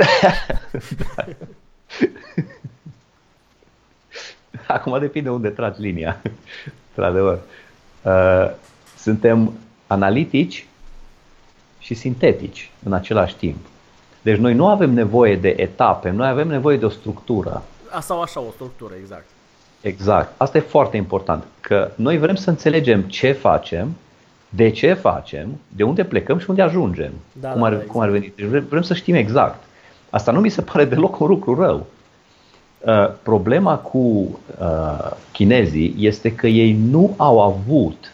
[4.67, 6.21] Acum depinde unde tragi linia,
[6.89, 7.39] într-adevăr.
[8.03, 8.51] Uh,
[8.97, 9.53] suntem
[9.87, 10.67] analitici
[11.79, 13.67] și sintetici în același timp.
[14.23, 17.63] Deci noi nu avem nevoie de etape, noi avem nevoie de o structură.
[18.01, 19.25] Sau așa, o structură, exact.
[19.81, 20.33] Exact.
[20.37, 23.97] Asta e foarte important, că noi vrem să înțelegem ce facem
[24.51, 27.13] de ce facem, de unde plecăm și unde ajungem.
[27.41, 27.93] Da, cum, ar, da, exact.
[27.93, 28.33] cum ar veni.
[28.37, 29.63] Deci vrem, vrem să știm exact.
[30.11, 31.87] Asta nu mi se pare deloc un lucru rău.
[32.79, 38.13] Uh, problema cu uh, chinezii este că ei nu au avut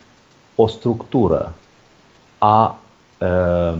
[0.54, 1.54] o structură
[2.38, 2.78] a
[3.18, 3.78] uh,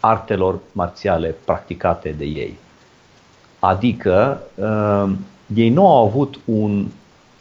[0.00, 2.58] artelor marțiale practicate de ei.
[3.58, 5.12] Adică uh,
[5.54, 6.86] ei nu au avut un,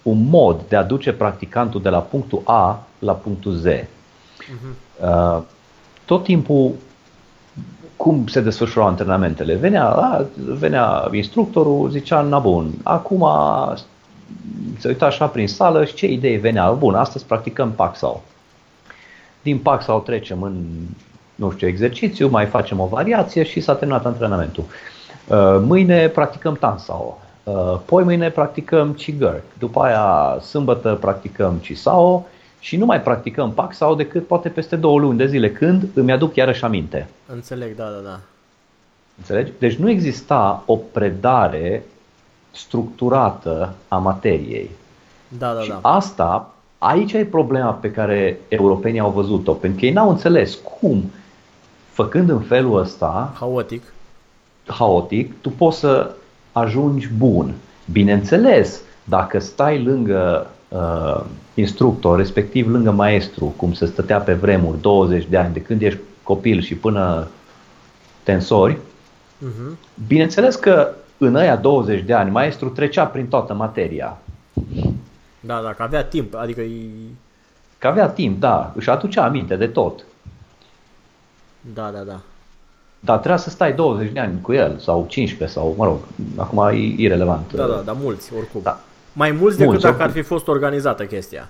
[0.04, 3.66] un mod de a duce practicantul de la punctul A la punctul Z.
[5.02, 5.42] Uh,
[6.06, 6.72] tot timpul
[7.96, 9.56] cum se desfășurau antrenamentele.
[9.56, 13.28] Venea, a, venea instructorul, zicea, na bun, acum
[14.78, 16.72] se uita așa prin sală și ce idei venea?
[16.72, 18.24] Bun, astăzi practicăm Paxau.
[19.42, 20.64] Din Paxau trecem în,
[21.36, 24.64] nu știu, exercițiu, mai facem o variație și s-a terminat antrenamentul.
[25.28, 27.18] Uh, mâine practicăm Tansao.
[27.44, 29.42] Uh, poi mâine practicăm Chigurh.
[29.60, 32.26] După aia, sâmbătă practicăm Chisao
[32.62, 36.12] și nu mai practicăm PAC sau decât poate peste două luni de zile, când îmi
[36.12, 37.08] aduc iarăși aminte.
[37.34, 38.20] Înțeleg, da, da, da.
[39.18, 39.52] Înțelegi?
[39.60, 41.84] Deci nu exista o predare
[42.52, 44.70] structurată a materiei.
[45.38, 45.80] Da, da, și da.
[45.82, 51.12] asta, aici e problema pe care europenii au văzut-o, pentru că ei n-au înțeles cum,
[51.90, 53.94] făcând în felul ăsta, haotic,
[54.66, 56.16] haotic, tu poți să
[56.52, 57.54] ajungi bun.
[57.92, 65.26] Bineînțeles, dacă stai lângă uh, instructor, respectiv lângă maestru, cum se stătea pe vremuri 20
[65.30, 67.28] de ani, de când ești copil și până
[68.24, 69.78] tensori, uh-huh.
[70.08, 74.18] bineînțeles că în aia 20 de ani maestru trecea prin toată materia.
[75.40, 76.90] Da, da, că avea timp, adică e...
[77.78, 80.04] Că avea timp, da, își aducea aminte de tot.
[81.74, 82.20] Da, da, da.
[83.00, 85.98] Dar trebuia să stai 20 de ani cu el, sau 15, sau, mă rog,
[86.36, 87.54] acum e irrelevant.
[87.54, 88.62] Da, da, da, mulți, oricum.
[88.64, 88.80] Da.
[89.14, 91.50] Mai mulți decât mulți, dacă ar fi fost organizată chestia.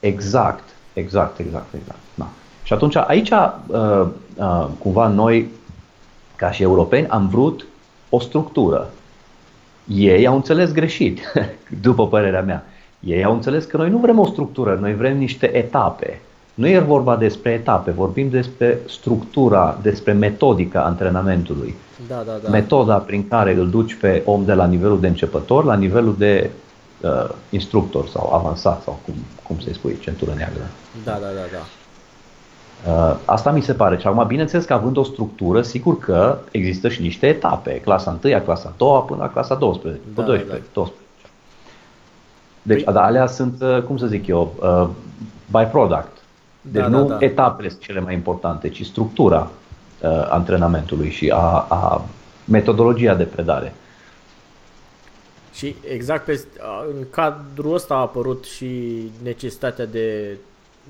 [0.00, 1.98] Exact, exact, exact, exact.
[2.14, 2.28] Da.
[2.62, 5.50] Și atunci aici, uh, uh, cumva noi,
[6.36, 7.66] ca și europeni, am vrut
[8.08, 8.90] o structură.
[9.88, 11.20] Ei au înțeles greșit,
[11.86, 12.64] după părerea mea.
[13.00, 16.20] Ei au înțeles că noi nu vrem o structură, noi vrem niște etape.
[16.54, 21.74] Nu e vorba despre etape, vorbim despre structura, despre metodica antrenamentului.
[22.08, 22.50] Da, da, da.
[22.50, 26.50] Metoda prin care îl duci pe om de la nivelul de începător la nivelul de
[27.02, 30.62] uh, instructor sau avansat sau cum, cum să-i spui, centură neagră.
[31.04, 31.62] Da, da, da, da.
[32.92, 33.98] Uh, asta mi se pare.
[33.98, 37.80] Și acum, bineînțeles că având o structură, sigur că există și niște etape.
[37.80, 40.64] Clasa 1, clasa 2 până la clasa 12, Da, 12, da.
[40.72, 41.00] 12.
[42.62, 44.88] Deci, Păi- dar alea sunt, uh, cum să zic eu, uh,
[45.50, 46.08] byproduct.
[46.60, 47.24] Deci Da, nu da, da.
[47.24, 49.50] etapele sunt cele mai importante, ci structura
[50.00, 52.04] uh, antrenamentului și a, a
[52.44, 53.74] metodologia de predare.
[55.52, 60.36] Și exact pe, a, în cadrul ăsta a apărut și necesitatea de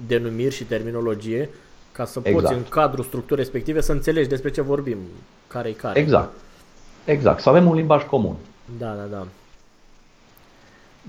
[0.07, 1.49] denumiri și terminologie
[1.93, 2.57] ca să poți Exact.
[2.57, 4.99] în cadrul structurii respective să înțelegi despre ce vorbim,
[5.47, 5.99] care e care.
[5.99, 6.33] Exact.
[7.05, 7.41] Exact.
[7.41, 8.37] Să avem un limbaj comun.
[8.79, 9.27] Da, da, da.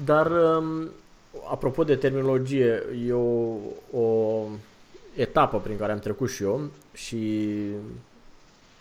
[0.03, 0.89] Dar, um,
[1.49, 3.55] apropo de terminologie, e o,
[3.99, 4.45] o
[5.15, 6.61] etapă prin care am trecut și eu
[6.93, 7.57] și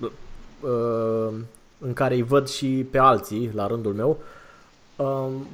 [0.00, 1.34] uh,
[1.78, 4.08] în care îi văd și pe alții, la rândul meu.
[4.08, 4.16] Um,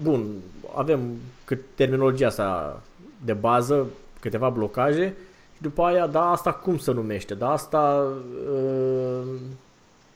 [0.02, 0.26] Bun,
[0.74, 1.00] avem
[1.44, 2.80] cât terminologia asta
[3.24, 3.86] de bază,
[4.20, 5.14] câteva blocaje
[5.54, 7.34] și după aia, da, asta cum se numește?
[7.34, 8.12] Da, asta
[8.52, 9.28] uh,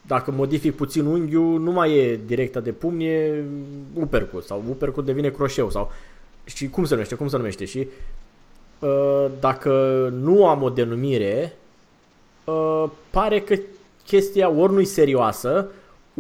[0.07, 3.45] dacă modific puțin unghiul, nu mai e directa de pumn, e
[3.95, 5.93] uppercut sau uppercut devine croșeu sau
[6.45, 7.89] și cum se numește, cum se numește și
[8.79, 9.73] uh, dacă
[10.21, 11.57] nu am o denumire,
[12.45, 13.55] uh, pare că
[14.07, 15.71] chestia ori nu-i serioasă,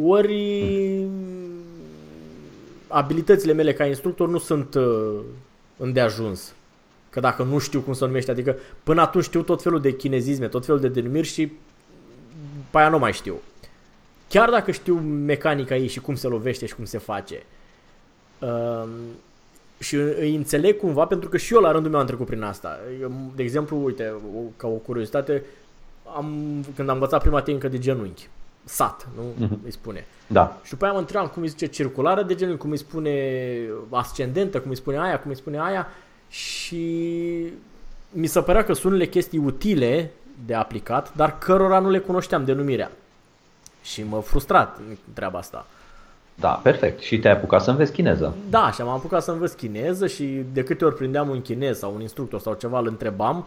[0.02, 0.66] ori
[2.92, 5.18] abilitățile mele ca instructor nu sunt uh,
[5.76, 6.54] îndeajuns.
[7.10, 10.48] Că dacă nu știu cum se numește, adică până atunci știu tot felul de chinezisme,
[10.48, 11.52] tot felul de denumiri și
[12.70, 13.34] pe aia nu mai știu.
[14.28, 17.42] Chiar dacă știu mecanica ei și cum se lovește și cum se face.
[18.38, 18.88] Um,
[19.78, 22.78] și îi înțeleg cumva pentru că și eu la rândul meu am trecut prin asta.
[23.00, 25.44] Eu, de exemplu, uite, o, ca o curiozitate,
[26.16, 26.26] am,
[26.74, 28.28] când am învățat prima tehnică de genunchi,
[28.64, 29.46] sat, nu?
[29.46, 29.58] Mhm.
[29.64, 30.06] Îi spune.
[30.26, 30.58] Da.
[30.62, 33.14] Și după aia mă întrebam cum îi zice circulară de genunchi, cum îi spune
[33.90, 35.86] ascendentă, cum îi spune aia, cum îi spune aia
[36.28, 37.52] și
[38.10, 40.10] mi se părea că sunt unele chestii utile
[40.46, 42.90] de aplicat, dar cărora nu le cunoșteam denumirea.
[43.82, 45.66] Și mă frustrat în treaba asta.
[46.34, 47.00] Da, perfect.
[47.00, 48.34] Și te-ai apucat să înveți chineză.
[48.50, 51.94] Da, și am apucat să învăț chineză și de câte ori prindeam un chinez sau
[51.94, 53.44] un instructor sau ceva, îl întrebam uh,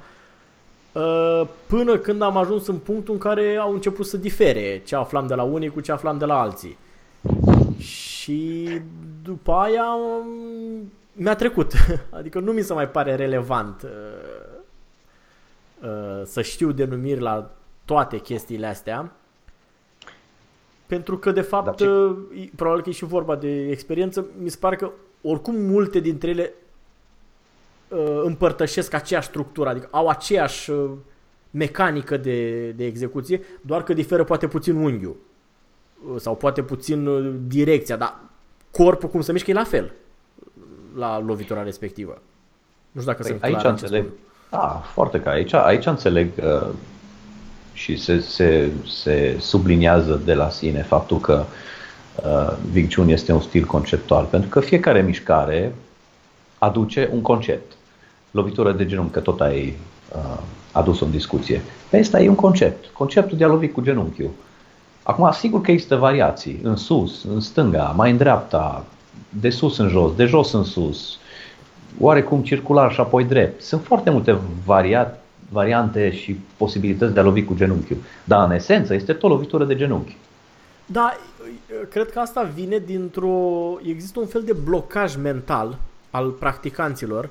[1.68, 5.34] până când am ajuns în punctul în care au început să difere ce aflam de
[5.36, 6.78] la unii cu ce aflam de la alții.
[7.78, 8.70] Și
[9.24, 11.72] după aia um, mi-a trecut.
[12.18, 13.90] Adică nu mi se mai pare relevant uh,
[15.90, 17.50] uh, să știu denumiri la
[17.86, 19.12] toate chestiile astea.
[20.86, 24.26] Pentru că, de fapt, Dar ce- uh, e- probabil că e și vorba de experiență,
[24.42, 26.65] mi se pare că oricum multe dintre ele uh,
[28.24, 30.90] împărtășesc aceeași structură, adică au aceeași uh,
[31.52, 35.16] mecanică de, de execuție, doar că diferă poate puțin unghiul
[36.12, 38.20] uh, sau poate puțin uh, direcția, dar
[38.72, 39.94] corpul cum se mișcă e la fel
[40.96, 42.22] la lovitura respectivă.
[42.92, 44.04] Nu știu dacă Păi sunt aici clar în ce înțeleg.
[44.04, 44.18] spun.
[44.50, 45.34] Da, foarte clar.
[45.34, 46.68] Aici, aici înțeleg uh,
[47.74, 51.46] și se, se, se subliniază de la sine faptul că
[52.16, 55.76] uh, Wing Chun este un stil conceptual, pentru că fiecare mișcare
[56.58, 57.75] aduce un concept.
[58.36, 59.78] Lovitură de genunchi, că tot ai
[60.16, 60.40] uh,
[60.72, 61.62] adus în discuție.
[61.90, 62.86] Pe asta e un concept.
[62.86, 64.30] Conceptul de a lovi cu genunchiul.
[65.04, 66.60] Acum, sigur că există variații.
[66.64, 68.86] În sus, în stânga, mai în dreapta,
[69.30, 71.18] de sus în jos, de jos în sus,
[72.00, 73.62] oarecum circular și apoi drept.
[73.62, 77.98] Sunt foarte multe variat, variante și posibilități de a lovi cu genunchiul.
[78.24, 80.18] Dar în esență este tot lovitură de genunchi.
[80.86, 81.18] Da,
[81.90, 83.78] cred că asta vine dintr-o...
[83.86, 85.78] Există un fel de blocaj mental
[86.10, 87.30] al practicanților uh,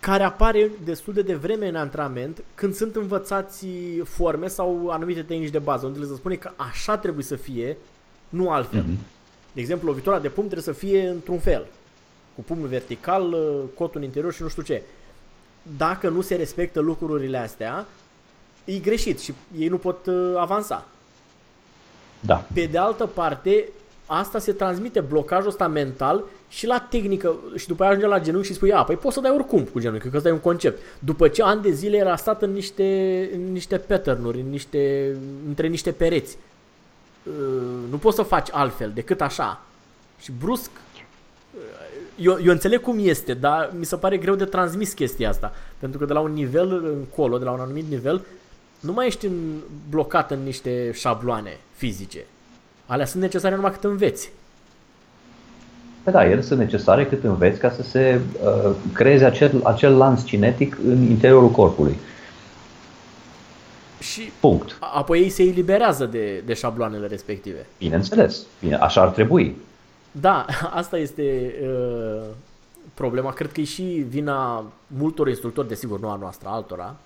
[0.00, 3.66] care apare destul de devreme în antrenament când sunt învățați
[4.04, 7.76] forme sau anumite tehnici de bază, unde le se spune că așa trebuie să fie,
[8.28, 8.82] nu altfel.
[8.82, 8.98] Mhm.
[9.52, 11.66] De exemplu, lovitura de pumn trebuie să fie într-un fel,
[12.34, 14.82] cu pumnul vertical, uh, cotul în interior și nu știu ce.
[15.76, 17.86] Dacă nu se respectă lucrurile astea,
[18.64, 20.86] e greșit și ei nu pot uh, avansa.
[22.20, 22.46] Da.
[22.54, 23.68] Pe de altă parte,
[24.12, 28.46] asta se transmite blocajul ăsta mental și la tehnică și după aia ajunge la genunchi
[28.46, 30.82] și spui, a, păi poți să dai oricum cu genunchi, că ăsta e un concept.
[30.98, 35.16] După ce ani de zile era stat în niște, în niște pattern-uri, în niște,
[35.48, 36.36] între niște pereți.
[37.22, 37.32] Uh,
[37.90, 39.62] Nu poți să faci altfel decât așa.
[40.20, 40.70] Și brusc,
[41.54, 41.60] uh,
[42.16, 45.54] eu, eu înțeleg cum este, dar mi se pare greu de transmis chestia asta.
[45.78, 48.24] Pentru că de la un nivel încolo, de la un anumit nivel,
[48.80, 52.26] nu mai ești în, blocat în niște șabloane fizice.
[52.90, 54.32] Alea sunt necesare numai cât înveți.
[56.02, 60.22] Păi da, ele sunt necesare cât înveți ca să se uh, creeze acel, acel lanț
[60.22, 61.96] cinetic în interiorul corpului.
[64.00, 64.76] Și Punct.
[64.80, 67.66] apoi ei se eliberează de, de șabloanele respective.
[67.78, 68.42] Bineînțeles.
[68.60, 69.56] Bine, așa ar trebui.
[70.10, 70.46] Da,
[70.80, 72.22] asta este uh,
[72.94, 73.32] problema.
[73.32, 76.96] Cred că e și vina multor instructori, desigur, nu a noastră, altora,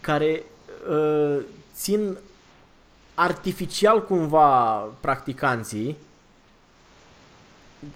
[0.00, 0.42] care
[0.90, 1.42] uh,
[1.74, 2.16] țin
[3.20, 5.96] artificial cumva practicanții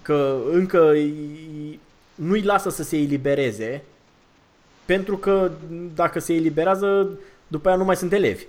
[0.01, 1.79] că încă îi-
[2.15, 3.83] nu-i lasă să se elibereze
[4.85, 5.51] pentru că
[5.95, 7.09] dacă se eliberează
[7.47, 8.45] după aia nu mai sunt elevi.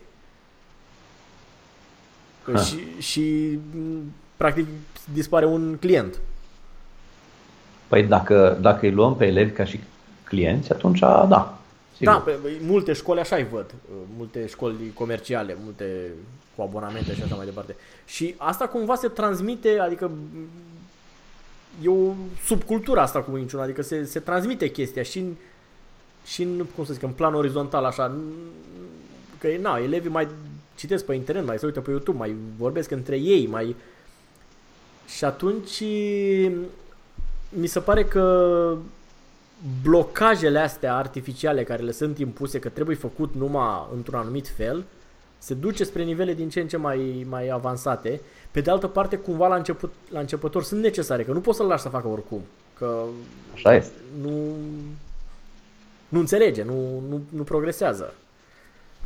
[2.52, 2.58] Ha.
[2.58, 4.66] Și, și m, practic
[5.12, 6.18] dispare un client.
[7.88, 9.80] Păi dacă, dacă îi luăm pe elevi ca și
[10.24, 11.55] clienți, atunci da.
[11.96, 12.12] Sigur.
[12.12, 13.74] Da, pe, multe școli așa îi văd.
[14.16, 16.12] Multe școli comerciale, multe
[16.56, 17.76] cu abonamente și așa mai departe.
[18.04, 20.10] Și asta cumva se transmite, adică
[21.82, 22.12] e o
[22.44, 25.34] subcultură asta cu minciuna, adică se, se transmite chestia și în,
[26.24, 28.16] și în, cum să zic, în plan orizontal așa,
[29.38, 30.28] că na, elevii mai
[30.74, 33.76] citesc pe internet, mai se uită pe YouTube, mai vorbesc între ei, mai
[35.06, 35.82] și atunci
[37.48, 38.76] mi se pare că
[39.82, 44.84] blocajele astea artificiale care le sunt impuse, că trebuie făcut numai într-un anumit fel,
[45.38, 48.20] se duce spre nivele din ce în ce mai, mai avansate.
[48.50, 51.66] Pe de altă parte, cumva la, început, la începător sunt necesare, că nu poți să-l
[51.66, 52.40] lași să facă oricum.
[52.78, 53.02] Că
[53.54, 53.92] Așa este.
[54.22, 54.30] nu,
[56.08, 58.14] nu înțelege, nu, nu, nu progresează.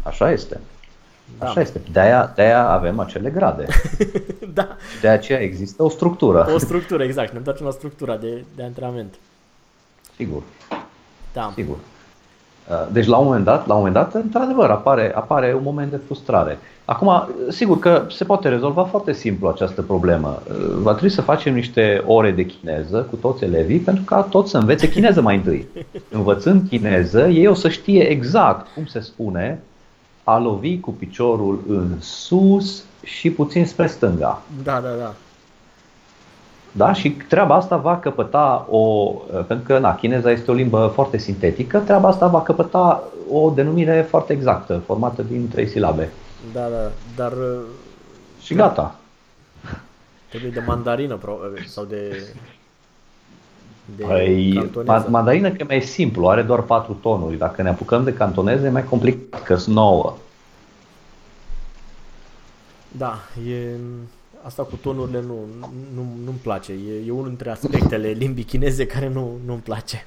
[0.02, 0.60] Așa este.
[1.38, 1.46] Da.
[1.46, 1.80] Așa este.
[1.92, 3.66] De-aia, de-aia avem acele grade.
[4.54, 6.50] da, Și de aceea există o structură.
[6.54, 7.32] o structură, exact.
[7.32, 9.14] Ne întoarcem la structura de, de antrenament.
[10.20, 10.42] Sigur,
[11.32, 11.50] Da.
[11.54, 11.76] sigur.
[12.70, 15.90] Uh, Deci la un moment dat, la un moment dat, într-adevăr, apare, apare un moment
[15.90, 16.58] de frustrare.
[16.84, 20.42] Acum, sigur că se poate rezolva foarte simplu această problemă.
[20.48, 24.50] Uh, Va trebui să facem niște ore de chineză cu toți elevii pentru ca toți
[24.50, 25.68] să învețe chineză mai întâi.
[26.18, 29.60] Învățând chineză, ei o să știe exact cum se spune
[30.24, 34.42] a lovi cu piciorul în sus și puțin spre stânga.
[34.62, 35.14] Da, da, da.
[36.72, 36.92] Da?
[36.92, 39.10] Și treaba asta va căpăta o.
[39.46, 44.06] Pentru că na, chineza este o limbă foarte sintetică, treaba asta va căpăta o denumire
[44.08, 46.08] foarte exactă, formată din trei silabe.
[46.52, 47.60] Da, da, dar uh,
[48.42, 48.94] Și gata.
[50.28, 52.26] trebuie de mandarină pro- sau de
[53.96, 55.06] de Păi, cantoneză.
[55.06, 57.36] ma- mandarină că mai e simplu, are doar patru tonuri.
[57.38, 60.14] Dacă ne apucăm de cantoneze, e mai complicat, că sunt nouă.
[62.88, 63.18] Da,
[63.50, 63.66] e
[64.42, 65.34] asta cu tonurile nu,
[65.94, 66.72] nu, nu-mi place.
[66.72, 70.06] E, e unul dintre aspectele limbii chineze care nu, nu-mi place.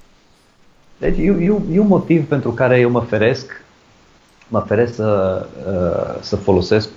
[0.97, 3.63] Deci e, e, e un motiv pentru care eu mă feresc,
[4.47, 6.89] mă feresc să, uh, să folosesc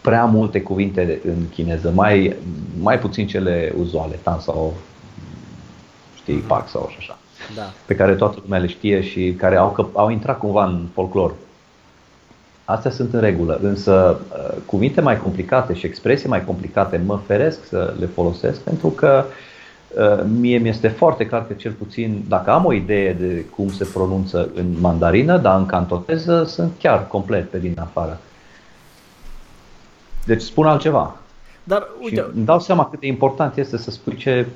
[0.00, 2.36] prea multe cuvinte în chineză, mai,
[2.80, 4.74] mai puțin cele uzuale, tan sau
[6.14, 7.18] știi, pac sau și așa,
[7.56, 7.72] Da.
[7.86, 11.34] pe care toată lumea le știe și care au, că- au intrat cumva în folclor.
[12.72, 17.64] Astea sunt în regulă, însă uh, cuvinte mai complicate și expresii mai complicate mă feresc
[17.64, 19.24] să le folosesc pentru că
[19.88, 23.84] uh, mie mi-este foarte clar că cel puțin dacă am o idee de cum se
[23.92, 28.20] pronunță în mandarină, dar în cantoneză sunt chiar complet pe din afară.
[30.26, 31.16] Deci spun altceva.
[31.64, 34.46] Dar, Și uite, îmi dau seama cât de important este să spui ce,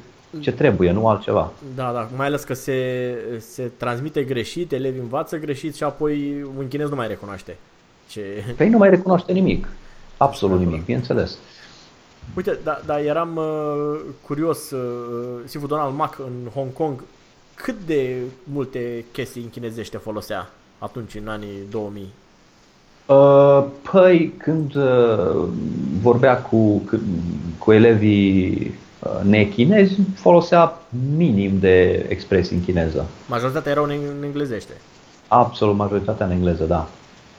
[0.40, 1.52] ce trebuie, nu altceva.
[1.74, 6.68] da, da, mai ales că se, se transmite greșit, elevii învață greșit și apoi un
[6.68, 7.56] chinez nu mai recunoaște.
[8.08, 8.44] Ce...
[8.56, 9.68] Păi nu mai recunoaște nimic.
[10.16, 11.38] Absolut nimic, bineînțeles.
[12.36, 14.80] Uite, da, da eram uh, curios, uh,
[15.44, 17.02] Sifu Donald Mac în Hong Kong,
[17.54, 22.08] cât de multe chestii în chinezește folosea atunci, în anii 2000?
[23.06, 25.44] Uh, Păi, când uh,
[26.00, 27.00] vorbea cu, cu-
[27.58, 30.72] cu elevii uh, nechinezi, folosea
[31.16, 33.06] minim de expresii în chineză.
[33.28, 34.72] Majoritatea erau în, în englezește.
[35.28, 36.88] Absolut majoritatea în engleză, da.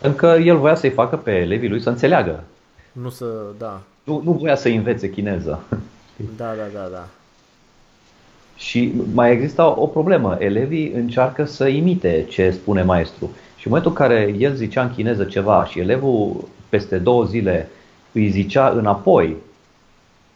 [0.01, 2.43] Pentru că el voia să-i facă pe elevii lui să înțeleagă.
[2.91, 3.25] Nu să,
[3.57, 5.63] da, Nu, nu voia să învețe chineză.
[6.37, 7.07] da, da, da, da.
[8.55, 10.35] Și mai există o problemă.
[10.39, 13.25] Elevii încearcă să imite ce spune maestru.
[13.57, 17.69] Și în momentul în care el zicea în chineză ceva și elevul peste două zile
[18.11, 19.35] îi zicea înapoi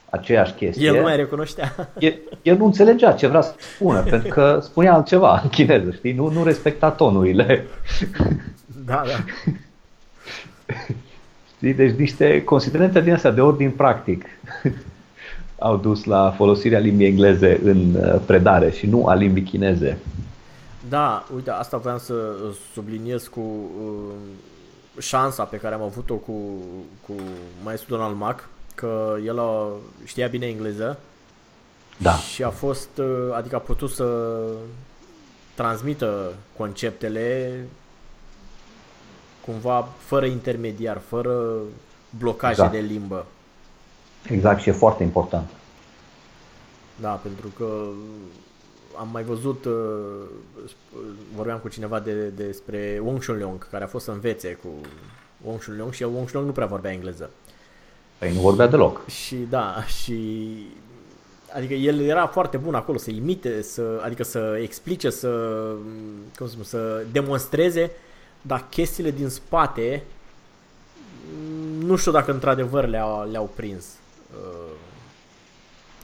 [0.09, 1.91] aceeași chestie, El nu mai recunoștea.
[1.99, 6.11] el, el nu înțelegea ce vrea să spună, pentru că spunea altceva în chineză, știi?
[6.13, 7.65] Nu, nu respecta tonurile.
[8.85, 9.23] Da, da.
[11.55, 11.73] Știi?
[11.73, 14.25] Deci niște considerente din astea de ordin practic
[15.59, 19.97] au dus la folosirea limbii engleze în uh, predare și nu a limbii chineze.
[20.89, 22.13] Da, uite, asta vreau să
[22.73, 24.13] subliniez cu uh,
[24.99, 26.31] șansa pe care am avut-o cu,
[27.07, 27.13] cu
[27.63, 29.67] maestru Donald Mac, că el a,
[30.03, 30.99] știa bine engleză
[31.97, 32.13] Da.
[32.13, 33.05] și a fost, uh,
[33.35, 34.37] adică a putut să
[35.53, 37.51] transmită conceptele
[39.45, 41.53] cumva fără intermediar, fără
[42.17, 42.71] blocaje Exact.
[42.71, 43.25] de limbă.
[44.29, 45.49] Exact și e foarte important.
[46.99, 47.65] Da, pentru că
[48.99, 49.73] am mai văzut, uh,
[50.67, 50.99] sp-
[51.35, 54.67] vorbeam cu cineva de, despre Wong Shun Leong, care a fost să învețe cu
[55.43, 57.29] Wong Shun Leong și Wong Shun Leong nu prea vorbea engleză.
[58.17, 59.05] Păi nu vorbea deloc.
[59.07, 60.53] Și da, și
[61.55, 65.29] adică el era foarte bun acolo să imite, să, adică să explice, să,
[66.37, 67.91] cum să spun, să demonstreze,
[68.41, 70.03] dar chestiile din spate
[71.79, 73.85] nu știu dacă într-adevăr le-au, le-au prins.
[74.33, 74.71] Uh,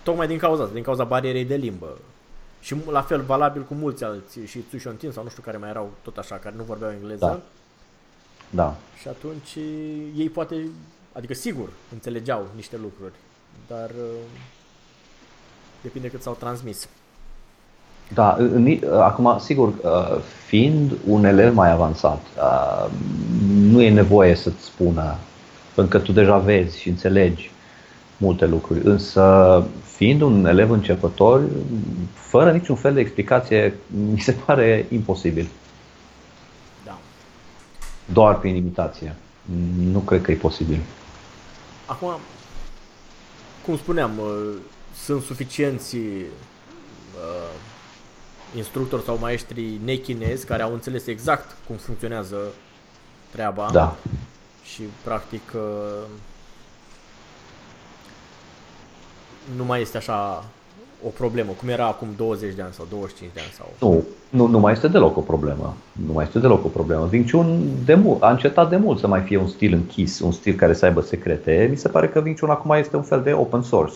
[0.03, 1.97] Tocmai din cauza asta, din cauza barierei de limbă.
[2.59, 5.69] Și la fel valabil cu mulți alții, și Tsu Shontin sau nu știu care mai
[5.69, 7.25] erau tot așa, care nu vorbeau engleză.
[7.25, 7.41] Da.
[8.49, 8.75] Da.
[9.01, 9.55] Și atunci
[10.15, 10.67] ei poate,
[11.11, 13.13] adică sigur, înțelegeau niște lucruri,
[13.67, 14.19] dar uh,
[15.81, 16.88] depinde cât s-au transmis.
[18.13, 22.89] Da, în- acum, sigur, uh, fiind un elev mai avansat, uh,
[23.47, 25.15] nu e nevoie să-ți spună,
[25.75, 27.51] pentru că tu deja vezi și înțelegi
[28.17, 31.41] multe lucruri, însă fiind un elev începător,
[32.13, 33.73] fără niciun fel de explicație,
[34.13, 35.47] mi se pare imposibil,
[36.85, 36.97] Da.
[38.13, 39.15] doar prin imitație.
[39.91, 40.79] Nu cred că e posibil.
[41.85, 42.11] Acum,
[43.65, 44.53] cum spuneam, uh,
[45.03, 46.01] sunt suficienți uh,
[48.55, 52.37] instructori sau maestri nechinezi care au înțeles exact cum funcționează
[53.31, 53.95] treaba Da,
[54.63, 56.07] și practic uh,
[59.55, 60.43] nu mai este așa
[61.05, 63.89] o problemă, cum era acum 20 de ani sau 25 de ani sau...
[63.89, 65.75] nu, nu, nu mai este deloc o problemă.
[66.05, 67.09] Nu mai este deloc o problemă.
[67.11, 70.31] Wing Chun de mult, a încetat de mult să mai fie un stil închis, un
[70.31, 71.67] stil care să aibă secrete.
[71.69, 73.95] Mi se pare că Wing Chun acum este un fel de open source.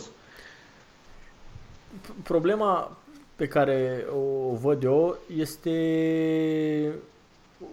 [2.24, 2.92] Problema
[3.42, 6.94] pe care o văd eu este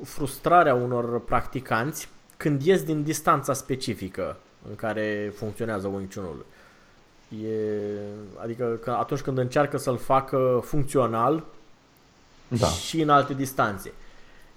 [0.04, 4.36] frustrarea unor practicanți când ies din distanța specifică
[4.68, 6.46] în care funcționează Wing Chun-ul.
[7.44, 7.58] E,
[8.42, 11.44] adică că atunci când încearcă să-l facă funcțional
[12.48, 12.66] Da.
[12.66, 13.92] și în alte distanțe.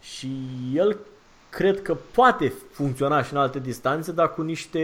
[0.01, 0.30] Și
[0.74, 0.97] el
[1.49, 4.80] cred că poate funcționa și în alte distanțe, dar cu niște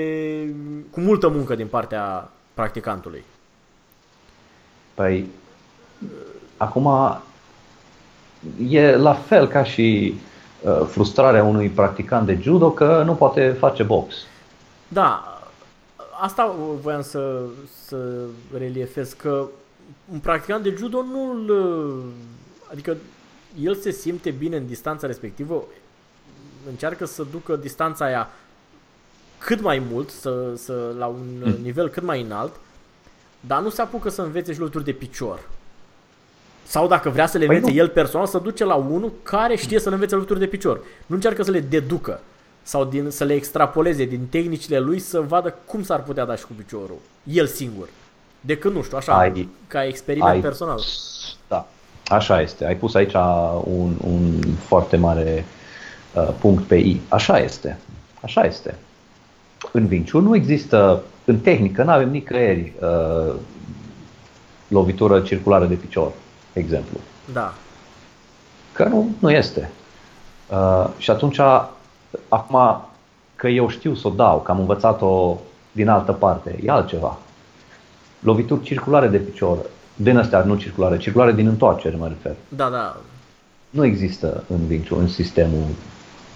[0.91, 3.23] cu multă muncă din partea practicantului.
[4.93, 5.29] Păi,
[6.57, 7.17] acum
[8.69, 10.13] e la fel ca și
[10.61, 14.15] uh, frustrarea unui practicant de judo că nu poate face box.
[14.87, 15.39] Da,
[16.21, 17.39] asta voiam să,
[17.85, 17.97] să
[18.57, 19.45] reliefez, că
[20.11, 21.33] un practicant de judo nu
[22.71, 22.97] adică
[23.61, 25.63] el se simte bine în distanța respectivă,
[26.69, 28.29] încearcă să ducă distanța aia
[29.37, 31.55] cât mai mult, să, să, la un Mm.
[31.61, 32.53] nivel cât mai înalt,
[33.39, 35.39] dar nu se apucă să învețe și lovituri de picior.
[36.67, 37.79] Sau dacă vrea să le Păi învețe nu.
[37.81, 40.81] el personal, să duce la unul care știe să le învețe lovituri de picior.
[41.05, 42.19] Nu încearcă să le deducă
[42.63, 46.45] sau din, să le extrapoleze din tehnicile lui să vadă cum s-ar putea da și
[46.45, 46.97] cu piciorul.
[47.23, 47.89] El singur.
[48.41, 50.79] Decât, nu știu, așa, Ai- ca experiment Ai- personal.
[51.47, 51.67] Da,
[52.07, 52.65] așa este.
[52.65, 53.13] Ai pus aici
[53.63, 55.45] un, un foarte mare
[56.15, 57.01] uh, punct pe I.
[57.07, 57.77] Așa este.
[58.21, 58.75] Așa este.
[59.71, 63.33] În Wing Chun nu există, în tehnică, nu avem nicăieri uh,
[64.67, 66.11] lovitură circulară de picior,
[66.57, 66.99] exemplu.
[67.33, 67.53] Da.
[68.73, 69.71] Că nu, nu este.
[70.49, 71.39] Uh, și atunci,
[72.27, 72.81] acum
[73.35, 75.37] că eu știu să o dau, că am învățat-o
[75.71, 77.17] din altă parte, e altceva.
[78.19, 79.57] Lovituri circulare de picior,
[79.95, 82.35] din astea nu circulare, circulare din întoarcere mă refer.
[82.47, 82.97] Da, da.
[83.69, 85.65] Nu există în Wing Chun, în sistemul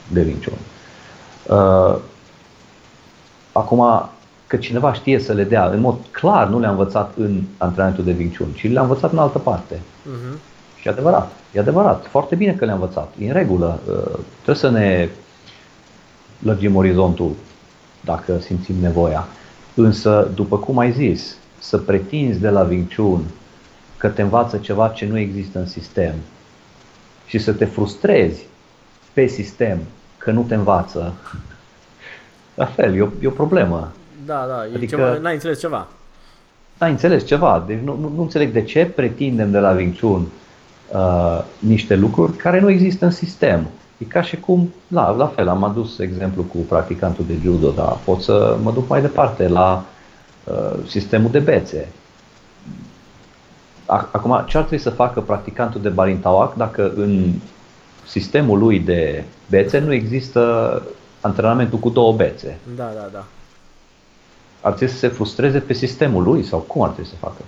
[0.08, 0.58] de Wing Chun.
[1.58, 2.00] Uh,
[3.52, 4.10] acum,
[4.52, 8.16] că cineva știe să le dea, în mod clar nu le-a învățat în antrenamentul de
[8.18, 9.80] Wing Chun, ci le-a învățat în altă parte.
[10.04, 10.39] Mhm.
[10.80, 13.80] Și e adevărat, e adevărat, foarte bine că le-am învățat, e în regulă.
[13.88, 15.10] Uh, Trebuie să ne
[16.39, 17.32] lărgim orizontul
[18.02, 19.28] dacă simțim nevoia.
[19.74, 23.24] Însă, după cum ai zis, să pretinzi de la Wing Chun
[23.97, 26.14] că te învață ceva ce nu există în sistem
[27.26, 28.45] și să te frustrezi
[29.14, 29.80] pe sistem
[30.18, 31.14] că nu te învață,
[32.54, 33.91] la fel, e o, e o problemă.
[34.26, 35.88] Da, da, e Adică- ceva, n-ai înțeles ceva.
[36.78, 37.64] N-ai înțeles ceva.
[37.68, 40.28] Deci nu, nu, nu înțeleg de ce pretindem de la Wing Chun
[40.94, 43.68] uh, niște lucruri care nu există în sistem.
[43.98, 47.98] E ca și cum, la, la fel, am adus exemplu cu practicantul de judo, dar
[48.06, 49.84] pot să mă duc mai departe la
[50.44, 51.88] uh, sistemul de bețe.
[53.86, 57.32] A- Acum, ce ar trebui să facă practicantul de Barintawak dacă în
[58.08, 60.82] sistemul lui de bețe nu există
[61.22, 62.58] antrenamentul cu două bețe?
[62.76, 63.24] Da, da, da.
[64.62, 67.41] Ar trebui să se frustreze pe sistemul lui sau cum ar trebui să facă?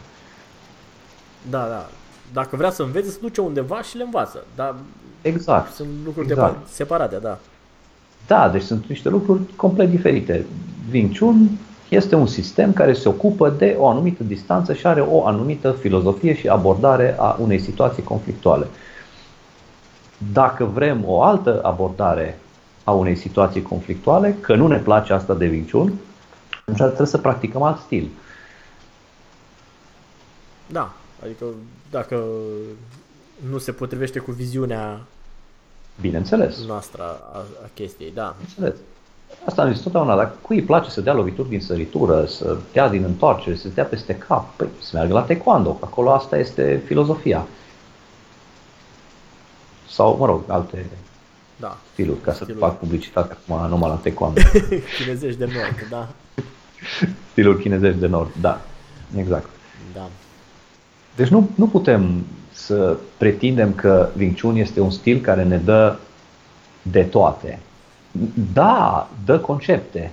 [1.50, 1.90] Da, da.
[2.34, 4.44] Dacă vrea să învețe, se duce undeva și le învață.
[4.56, 4.76] Dar
[5.22, 5.74] Exact.
[5.74, 6.52] sunt lucruri Exact.
[6.52, 6.70] exact.
[6.74, 7.38] separate, da.
[8.28, 10.46] Da, deci sunt niște lucruri complet diferite.
[10.92, 11.50] Wing Chun
[11.90, 16.36] este un sistem care se ocupă de o anumită distanță și are o anumită filozofie
[16.36, 18.68] și abordare a unei situații conflictuale.
[20.34, 22.40] Dacă vrem o altă abordare
[22.84, 25.94] a unei situații conflictuale, că nu ne place asta de Wing Chun,
[26.66, 28.10] atunci trebuie să practicăm alt stil.
[30.68, 30.94] Da.
[31.24, 31.46] Adică
[31.92, 32.24] dacă
[33.50, 35.02] nu se potrivește cu viziunea
[36.02, 36.66] Bineînțeles.
[36.66, 38.36] noastră a, a chestiei, da.
[38.40, 38.76] Înțeles.
[39.46, 42.90] Asta am zis totdeauna, dacă cui îi place să dea lovituri din săritură, să dea
[42.90, 46.82] din întoarcere, să dea peste cap, păi să meargă la taekwondo, că acolo asta este
[46.86, 47.48] filozofia.
[49.90, 50.86] Sau, mă rog, alte
[51.60, 51.78] Da.
[51.94, 52.60] stiluri, ca să Stiluri.
[52.66, 54.42] fac publicitate acum numai la taekwondo.
[55.00, 56.08] Chinezești de nord, da.
[57.32, 58.62] Stiluri chinezești de nord, da,
[59.18, 59.50] exact.
[59.94, 60.10] Da.
[61.16, 65.96] Deci nu, nu putem să pretindem că Wing Chun este un stil care ne dă
[66.82, 67.60] de toate.
[68.54, 70.12] Da, dă concepte.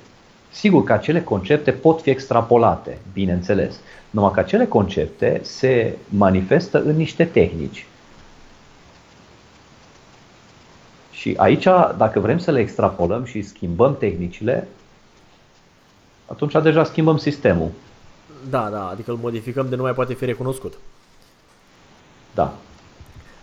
[0.51, 3.81] Sigur că acele concepte pot fi extrapolate, bineînțeles.
[4.11, 7.87] Numai că acele concepte se manifestă în niște tehnici.
[11.11, 11.65] Și aici,
[11.97, 14.69] dacă vrem să le extrapolăm și schimbăm tehnicile,
[16.33, 17.71] atunci deja schimbăm sistemul.
[18.51, 20.75] Da, da, adică îl modificăm de nu mai poate fi recunoscut.
[22.35, 22.55] Da.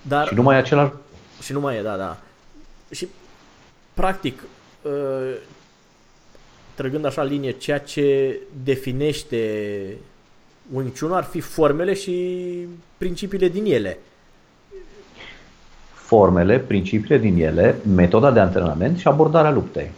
[0.02, 0.92] Dar Și nu mai e același
[1.42, 2.18] Și nu mai e, da, da.
[2.92, 3.08] Și,
[3.94, 4.44] practic,
[4.82, 5.34] uh,
[6.74, 9.98] trăgând așa linie, ceea ce definește
[10.74, 12.68] Wing Chun ar fi formele și
[12.98, 13.98] principiile din ele.
[15.94, 19.92] formele, principiile din ele, metoda de antrenament și abordarea luptei.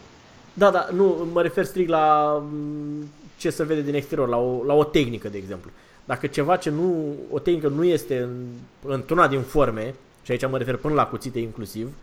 [0.60, 4.64] Da, da, nu, mă refer strict la mm, ce se vede din exterior, la o,
[4.66, 5.72] la o tehnică, de exemplu.
[6.06, 8.46] Dacă ceva ce nu, o tehnică nu este în,
[8.86, 9.94] într-una din forme,
[10.24, 11.94] și aici mă refer până la cuțite inclusiv,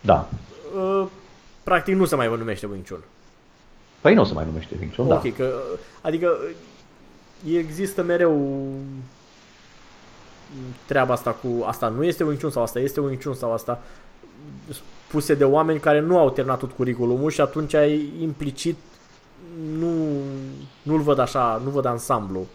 [0.00, 0.28] Da.
[0.76, 1.06] uh,
[1.62, 3.00] practic nu se mai numește Wing Chun.
[4.00, 5.14] Păi nu se mai numește Wing Chun, da.
[5.14, 5.52] Ok, că,
[6.00, 6.36] adică
[7.56, 8.68] există mereu
[10.86, 13.82] treaba asta cu asta nu este Wing Chun sau asta este Wing Chun sau asta
[15.10, 18.76] puse de oameni care nu au terminat tot curriculumul și atunci ai implicit
[19.78, 19.92] nu,
[20.82, 22.46] nu-l văd așa, nu văd ansamblu.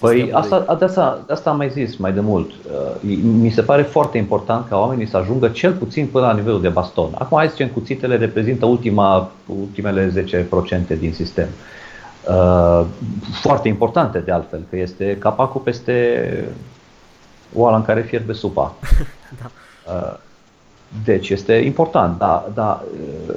[0.00, 0.40] Păi sistemului.
[0.40, 2.50] asta, de asta, de asta am mai zis mai de mult.
[2.50, 6.60] Uh, Mi se pare foarte important ca oamenii să ajungă cel puțin până la nivelul
[6.60, 7.14] de baston.
[7.18, 10.26] Acum hai să zicem cuțitele reprezintă ultima, ultimele
[10.94, 11.48] 10% din sistem.
[12.28, 12.84] Uh,
[13.40, 16.48] Foarte importante de altfel, că este capacul peste
[17.54, 18.74] oala în care fierbe supa.
[19.42, 20.20] Da.
[20.94, 22.84] Uh, Deci este important, da, da.
[23.28, 23.34] uh,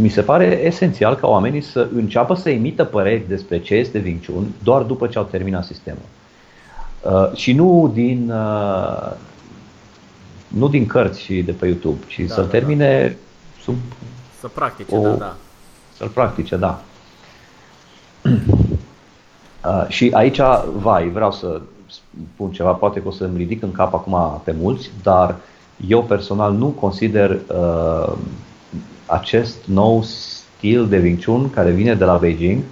[0.00, 4.26] Mi se pare esențial ca oamenii să înceapă să emită păreri despre ce este Wing
[4.26, 6.02] Chun doar după ce au terminat sistemul.
[7.02, 9.12] Uh, Și nu din, uh,
[10.48, 13.16] nu din cărți și de pe YouTube, ci Da, să-l da, termine
[13.62, 13.74] sub
[14.40, 15.36] Să practice, O- da, da.
[15.96, 16.80] să-l practice, da.
[19.64, 20.40] Uh, și aici,
[20.76, 24.90] vai, vreau să spun ceva, poate că o să-mi ridic în cap acum pe mulți,
[25.02, 25.36] dar
[25.86, 28.12] eu personal nu consider uh,
[29.06, 32.62] acest nou stil de Wing Chun care vine de la Beijing,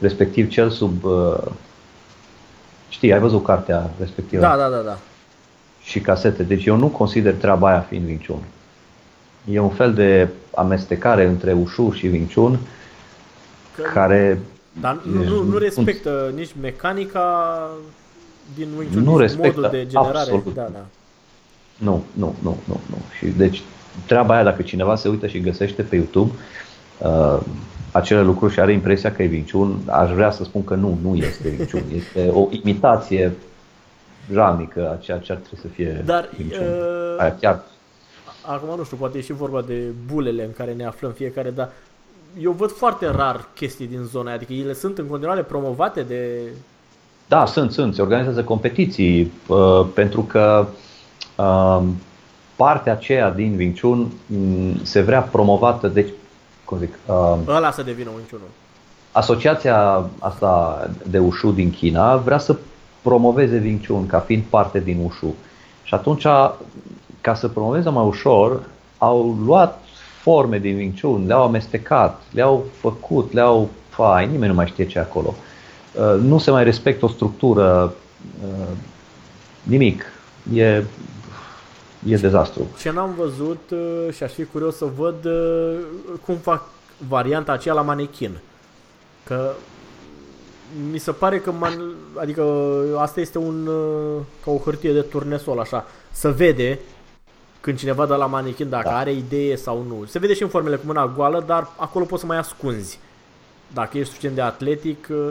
[0.00, 1.04] respectiv cel sub...
[1.04, 1.36] Uh,
[2.88, 4.42] știi, ai văzut cartea respectivă?
[4.42, 4.98] Da, da, da, da.
[5.82, 6.42] și casete.
[6.42, 8.42] Deci eu nu consider treaba aia fiind Wing Chun.
[9.50, 12.58] E un fel de amestecare între Wushu și Wing Chun
[13.74, 14.40] Că, care
[14.80, 17.68] dar nu, nu, nu respectă nici mecanica
[18.54, 20.18] din Wing Chun, Nu nici respectă modul de generare.
[20.18, 20.54] absolut.
[20.54, 20.84] Da, da.
[21.78, 22.96] Nu, nu, nu, nu, nu.
[23.18, 23.62] Și deci
[24.06, 26.30] treaba aia, dacă cineva se uită și găsește pe YouTube
[26.98, 27.40] uh,
[27.92, 30.98] acele lucruri și are impresia că e Wing Chun, aș vrea să spun că nu,
[31.02, 31.82] nu este Wing Chun.
[31.98, 33.32] Este o imitație
[34.32, 36.60] jalnică a ceea ce ar trebui să fie Dar, Wing Chun.
[36.60, 37.62] uh, Aia chiar
[38.42, 41.70] Acum nu știu, poate e și vorba de bulele în care ne aflăm fiecare, dar
[42.40, 46.38] eu văd foarte rar chestii din zona aia, adică ele sunt în continuare promovate de...
[47.28, 47.94] Da, sunt, sunt.
[47.94, 50.87] Se organizează competiții uh, pentru că uh,
[52.56, 56.08] partea aceea din Wing Chun mm, se vrea promovată, deci,
[56.64, 58.46] cum zic, uh, Ăla să devină un ciunul.
[59.12, 62.56] asociația asta de Wushu din China vrea să
[63.02, 65.34] promoveze Wing Chun ca fiind parte din Wushu.
[65.82, 66.22] Și atunci,
[67.20, 68.60] ca să promoveze mai ușor,
[68.98, 69.80] au luat
[70.20, 73.68] forme din Wing Chun, le-au amestecat, le-au făcut, le-au...
[73.88, 75.34] Fai, nimeni nu mai știe ce e acolo.
[75.92, 77.92] Uh, Nu se mai respectă o structură,
[78.42, 78.68] uh,
[79.62, 80.04] nimic.
[80.54, 80.82] E,
[82.06, 82.66] e dezastru.
[82.78, 85.78] Ce n-am văzut uh, și aș fi curios să văd uh,
[86.24, 86.62] cum fac
[87.08, 88.38] varianta aceea la manechin.
[89.24, 89.52] Că
[90.90, 92.44] mi se pare că man, adică
[92.98, 96.78] asta este un uh, ca o hârtie de turnesol așa, să vede
[97.60, 98.96] când cineva dă la manechin dacă da.
[98.96, 100.04] are idee sau nu.
[100.04, 102.98] Se vede și în formele cu mâna goală, dar acolo poți să mai ascunzi.
[103.72, 105.28] Dacă ești suficient de atletic, uh,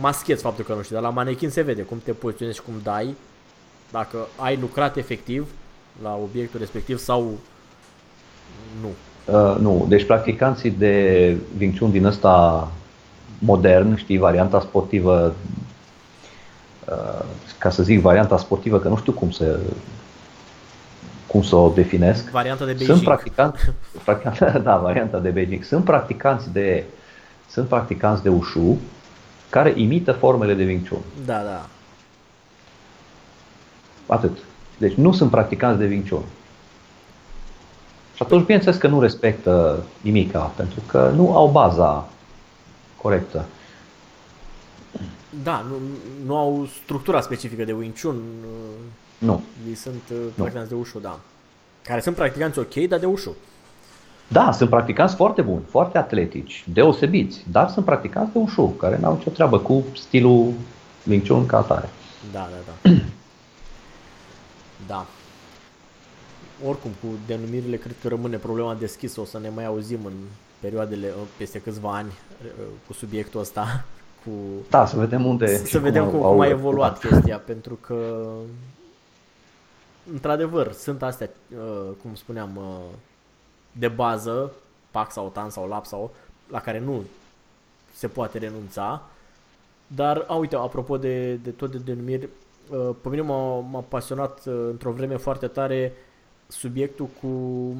[0.00, 2.74] mascheți faptul că nu știi, dar la manechin se vede cum te poziționezi și cum
[2.82, 3.14] dai,
[3.94, 5.48] dacă ai lucrat efectiv
[6.02, 7.38] la obiectul respectiv sau
[8.80, 8.88] nu.
[9.34, 12.68] Uh, nu, deci practicanții de Wing Chun din ăsta
[13.38, 15.34] modern, știi, varianta sportivă,
[16.88, 17.24] uh,
[17.58, 19.60] ca să zic varianta sportivă, că nu știu cum să
[21.26, 22.30] cum să o definesc.
[22.30, 22.90] Varianta de Beijing.
[22.90, 23.60] Sunt practicanți,
[24.68, 25.64] da, varianta de Beijing.
[25.64, 26.84] Sunt practicanți de
[27.50, 28.78] sunt practicanți de Ushu
[29.50, 31.00] care imită formele de Wing Chun.
[31.24, 31.66] Da, da.
[34.06, 34.38] Atât.
[34.78, 36.22] Deci nu sunt practicanți de Wing Chun.
[38.14, 42.08] Și atunci, bineînțeles că nu respectă nimica, pentru că nu au baza
[42.96, 43.44] corectă.
[45.42, 45.74] Da, nu,
[46.26, 48.16] nu au structura specifică de Wing Chun.
[49.18, 49.42] Nu.
[49.68, 50.76] Ei sunt uh, practicanți nu.
[50.76, 51.18] de ușu, da.
[51.82, 53.36] Care sunt practicanți ok, dar de ușu.
[54.28, 59.14] Da, sunt practicanți foarte buni, foarte atletici, deosebiți, dar sunt practicanți de ușu, care n-au
[59.16, 60.52] nicio treabă cu stilul
[61.08, 61.88] Wing Chun ca atare.
[62.32, 62.90] Da, da, da.
[64.86, 65.06] da.
[66.66, 69.20] Oricum, cu denumirile, cred că rămâne problema deschisă.
[69.20, 70.12] O să ne mai auzim în
[70.60, 72.12] perioadele, peste câțiva ani,
[72.86, 73.66] cu subiectul ăsta.
[74.24, 74.30] Cu...
[74.70, 75.56] Da, să vedem unde.
[75.56, 78.26] Să vedem cum, cum a evoluat chestia, pentru că
[80.12, 82.96] într-adevăr, sunt astea, uh, cum spuneam, uh,
[83.72, 84.52] de bază,
[84.90, 86.14] PAC sau TAN sau LAP sau,
[86.50, 87.02] la care nu
[87.94, 89.02] se poate renunța.
[89.86, 92.30] Dar, a, uite, apropo de, de tot de denumiri, uh,
[93.00, 95.92] pe mine m-a, m-a pasionat într-o vreme foarte tare
[96.46, 97.74] subiectul cu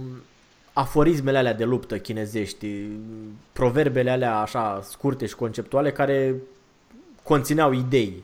[0.73, 2.87] aforismele alea de luptă chinezești,
[3.53, 6.35] proverbele alea așa scurte și conceptuale care
[7.23, 8.23] conțineau idei,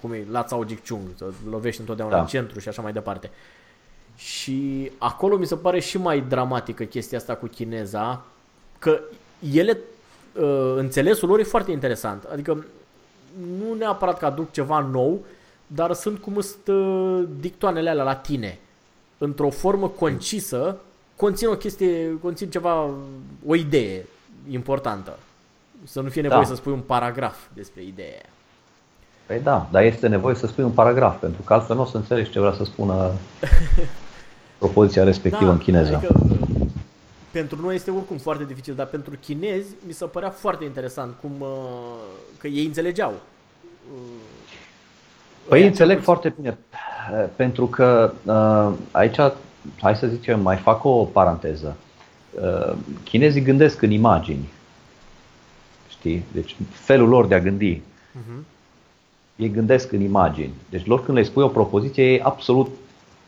[0.00, 2.20] cum e La Tsao Jik Chung, să lovești întotdeauna da.
[2.20, 3.30] în centru și așa mai departe.
[4.16, 8.24] Și acolo mi se pare și mai dramatică chestia asta cu chineza,
[8.78, 9.00] că
[9.52, 9.78] ele,
[10.32, 12.24] uh, înțelesul lor e foarte interesant.
[12.24, 12.64] Adică
[13.58, 15.24] nu neapărat că aduc ceva nou,
[15.66, 18.58] dar sunt cum sunt uh, dictoanele alea latine.
[19.18, 20.76] Într-o formă concisă,
[21.16, 22.90] conțin o chestie, conțin ceva,
[23.46, 24.06] o idee
[24.50, 25.18] importantă.
[25.84, 26.48] Să nu fie nevoie da.
[26.48, 28.22] să spui un paragraf despre ideea
[29.26, 31.96] Păi da, dar este nevoie să spui un paragraf, pentru că altfel nu o să
[31.96, 33.10] înțelegi ce vrea să spună
[34.58, 35.94] propoziția respectivă da, în chineză.
[35.94, 36.14] Adică,
[37.38, 41.30] pentru noi este oricum foarte dificil, dar pentru chinezi mi se părea foarte interesant cum
[41.38, 41.48] uh,
[42.38, 43.12] că ei înțelegeau.
[43.94, 44.00] Uh,
[45.48, 46.58] păi ei înțeleg foarte bine,
[47.36, 49.16] pentru că uh, aici,
[49.80, 51.76] hai să zicem, mai fac o paranteză.
[53.04, 54.48] Chinezii gândesc în imagini,
[55.88, 56.24] știi?
[56.32, 57.76] Deci felul lor de a gândi.
[57.76, 58.52] Uh-huh
[59.36, 60.52] ei gândesc în imagini.
[60.70, 62.70] Deci lor când le spui o propoziție, ei absolut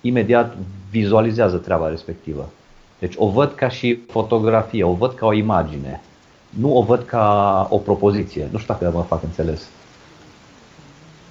[0.01, 0.57] imediat
[0.91, 2.49] vizualizează treaba respectivă.
[2.99, 6.01] Deci o văd ca și fotografie, o văd ca o imagine.
[6.49, 8.49] Nu o văd ca o propoziție.
[8.53, 9.69] Nu știu dacă mă fac înțeles.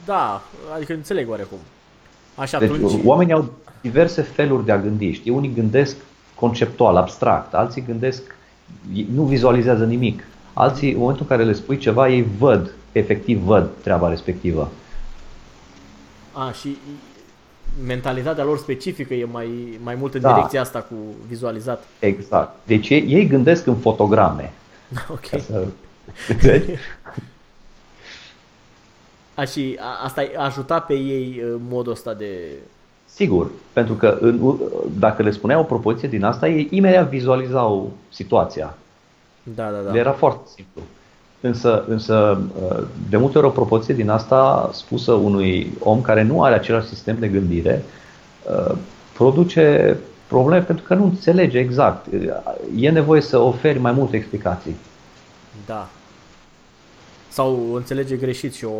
[0.05, 0.41] Da,
[0.75, 1.57] adică înțeleg oarecum.
[2.35, 3.05] Așa, deci, atunci...
[3.05, 5.11] oamenii au diverse feluri de a gândi.
[5.11, 5.31] Știi?
[5.31, 5.95] Unii gândesc
[6.35, 8.35] conceptual, abstract, alții gândesc,
[9.13, 10.23] nu vizualizează nimic.
[10.53, 14.71] Alții, în momentul în care le spui ceva, ei văd efectiv văd treaba respectivă.
[16.31, 16.77] A, și
[17.85, 20.33] mentalitatea lor specifică e mai, mai mult în da.
[20.33, 20.95] direcția asta cu
[21.27, 21.83] vizualizat.
[21.99, 22.55] Exact.
[22.63, 24.53] Deci ei, ei gândesc în fotograme.
[25.11, 25.41] Ok.
[25.41, 25.67] Să...
[29.35, 32.37] A, și a, asta a ajutat pe ei modul ăsta de...
[33.05, 34.57] Sigur, pentru că în,
[34.99, 38.77] dacă le spunea o propoziție din asta, ei imediat vizualizau situația.
[39.43, 39.91] Da, da, da.
[39.91, 40.81] Le era foarte simplu.
[41.45, 46.43] Însă, însă, uh, de multe ori o propoziție din asta spusă unui om care nu
[46.43, 47.83] are același sistem de gândire
[48.49, 48.75] uh,
[49.13, 52.05] produce probleme pentru că nu înțelege exact.
[52.75, 54.75] E nevoie să oferi mai multe explicații.
[55.65, 55.89] Da.
[57.29, 58.77] Sau o înțelege greșit și o,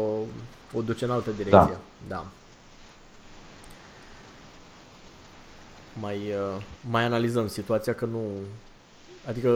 [0.73, 1.77] o duce în altă direcție.
[1.77, 1.77] Da.
[2.07, 2.25] da.
[5.99, 8.21] Mai, uh, mai analizăm situația că nu...
[9.27, 9.49] Adică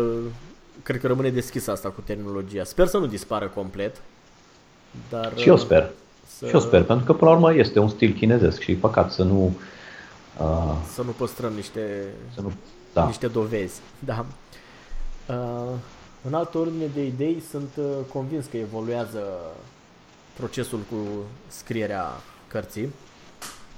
[0.84, 2.64] cred că rămâne deschis asta cu terminologia.
[2.64, 4.02] Sper să nu dispară complet.
[5.10, 5.92] Dar, și eu sper.
[6.38, 6.46] Să...
[6.48, 9.12] Și eu sper, pentru că până la urmă este un stil chinezesc și e păcat
[9.12, 9.56] să nu...
[10.40, 10.76] Uh...
[10.94, 12.52] Să nu păstrăm niște, să nu...
[12.94, 13.06] Da.
[13.06, 13.82] niște dovezi.
[14.00, 14.26] Da.
[15.28, 15.76] Uh,
[16.28, 19.20] în altă ordine de idei, sunt uh, convins că evoluează
[20.38, 20.96] procesul cu
[21.48, 22.06] scrierea
[22.48, 22.90] cărții.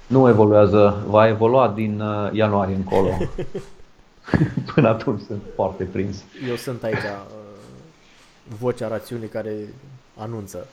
[0.06, 3.08] Nu evoluează, va evolua din uh, ianuarie încolo.
[4.74, 6.24] Până atunci sunt foarte prins.
[6.48, 7.24] Eu sunt aici uh,
[8.58, 9.54] vocea rațiunii care
[10.16, 10.66] anunță.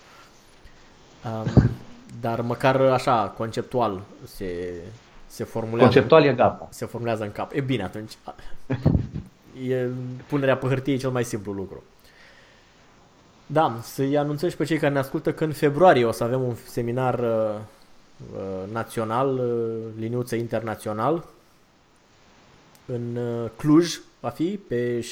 [1.26, 1.70] Um,
[2.22, 4.74] dar măcar așa, conceptual, se,
[5.28, 5.84] se formulează.
[5.84, 6.68] Conceptual e gata.
[6.72, 7.52] Se formulează în cap.
[7.54, 8.18] E bine atunci.
[9.68, 9.88] E,
[10.28, 11.84] punerea pe hârtie e cel mai simplu lucru.
[13.46, 16.42] Da, să-i anunțăm și pe cei care ne ascultă că în februarie o să avem
[16.42, 17.56] un seminar uh,
[18.34, 21.26] uh, național, uh, liniuță internațional,
[22.92, 25.06] în uh, Cluj, va fi pe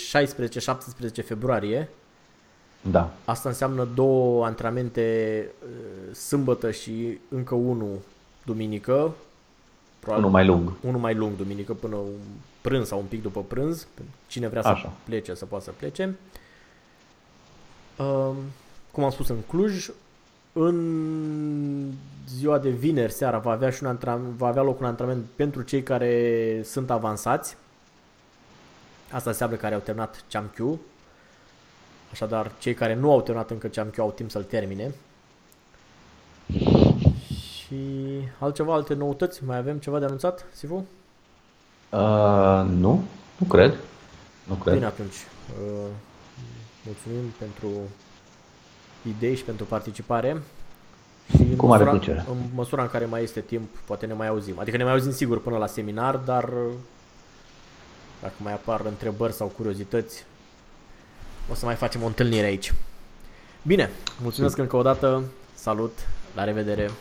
[1.22, 1.90] 16-17 februarie.
[2.82, 3.14] Da.
[3.26, 7.98] Asta înseamnă două antrenamente uh, sâmbătă și încă unul
[8.46, 9.14] duminică.
[10.00, 10.74] Probabil unul mai lung.
[10.82, 12.20] Unul mai lung duminică până un
[12.62, 13.88] prânz sau un pic după prânz.
[14.28, 14.82] Cine vrea Așa.
[14.82, 16.16] să plece să poată să plece.
[17.98, 18.32] Uh,
[18.92, 19.90] cum am spus în Cluj,
[20.54, 21.92] în
[22.28, 25.62] ziua de vineri seara va avea, și un antrenament, va avea loc un antrenament pentru
[25.62, 27.58] cei care sunt avansați.
[29.12, 30.80] Asta înseamnă care au terminat ChamQ.
[32.12, 34.94] Așadar, cei care nu au terminat încă ChamQ au timp să-l termine.
[37.68, 37.76] Și
[38.40, 39.44] altceva, alte noutăți?
[39.44, 40.86] Mai avem ceva de anunțat, Sifu?
[41.90, 43.04] Uh, nu,
[43.38, 43.76] nu cred.
[44.44, 44.74] Nu cred.
[44.74, 45.16] Bine atunci.
[45.16, 45.88] Uh,
[46.86, 47.68] mulțumim pentru
[49.08, 50.42] idei și pentru participare.
[51.30, 52.26] Și Cu mare măsura, plăcere.
[52.30, 54.60] În măsura în care mai este timp, poate ne mai auzim.
[54.60, 56.50] Adică ne mai auzim sigur până la seminar, dar
[58.22, 60.24] dacă mai apar întrebări sau curiozități,
[61.52, 62.74] o să mai facem o întâlnire aici.
[63.62, 63.90] Bine,
[64.22, 66.00] mulțumesc încă o dată, salut,
[66.36, 66.92] la revedere!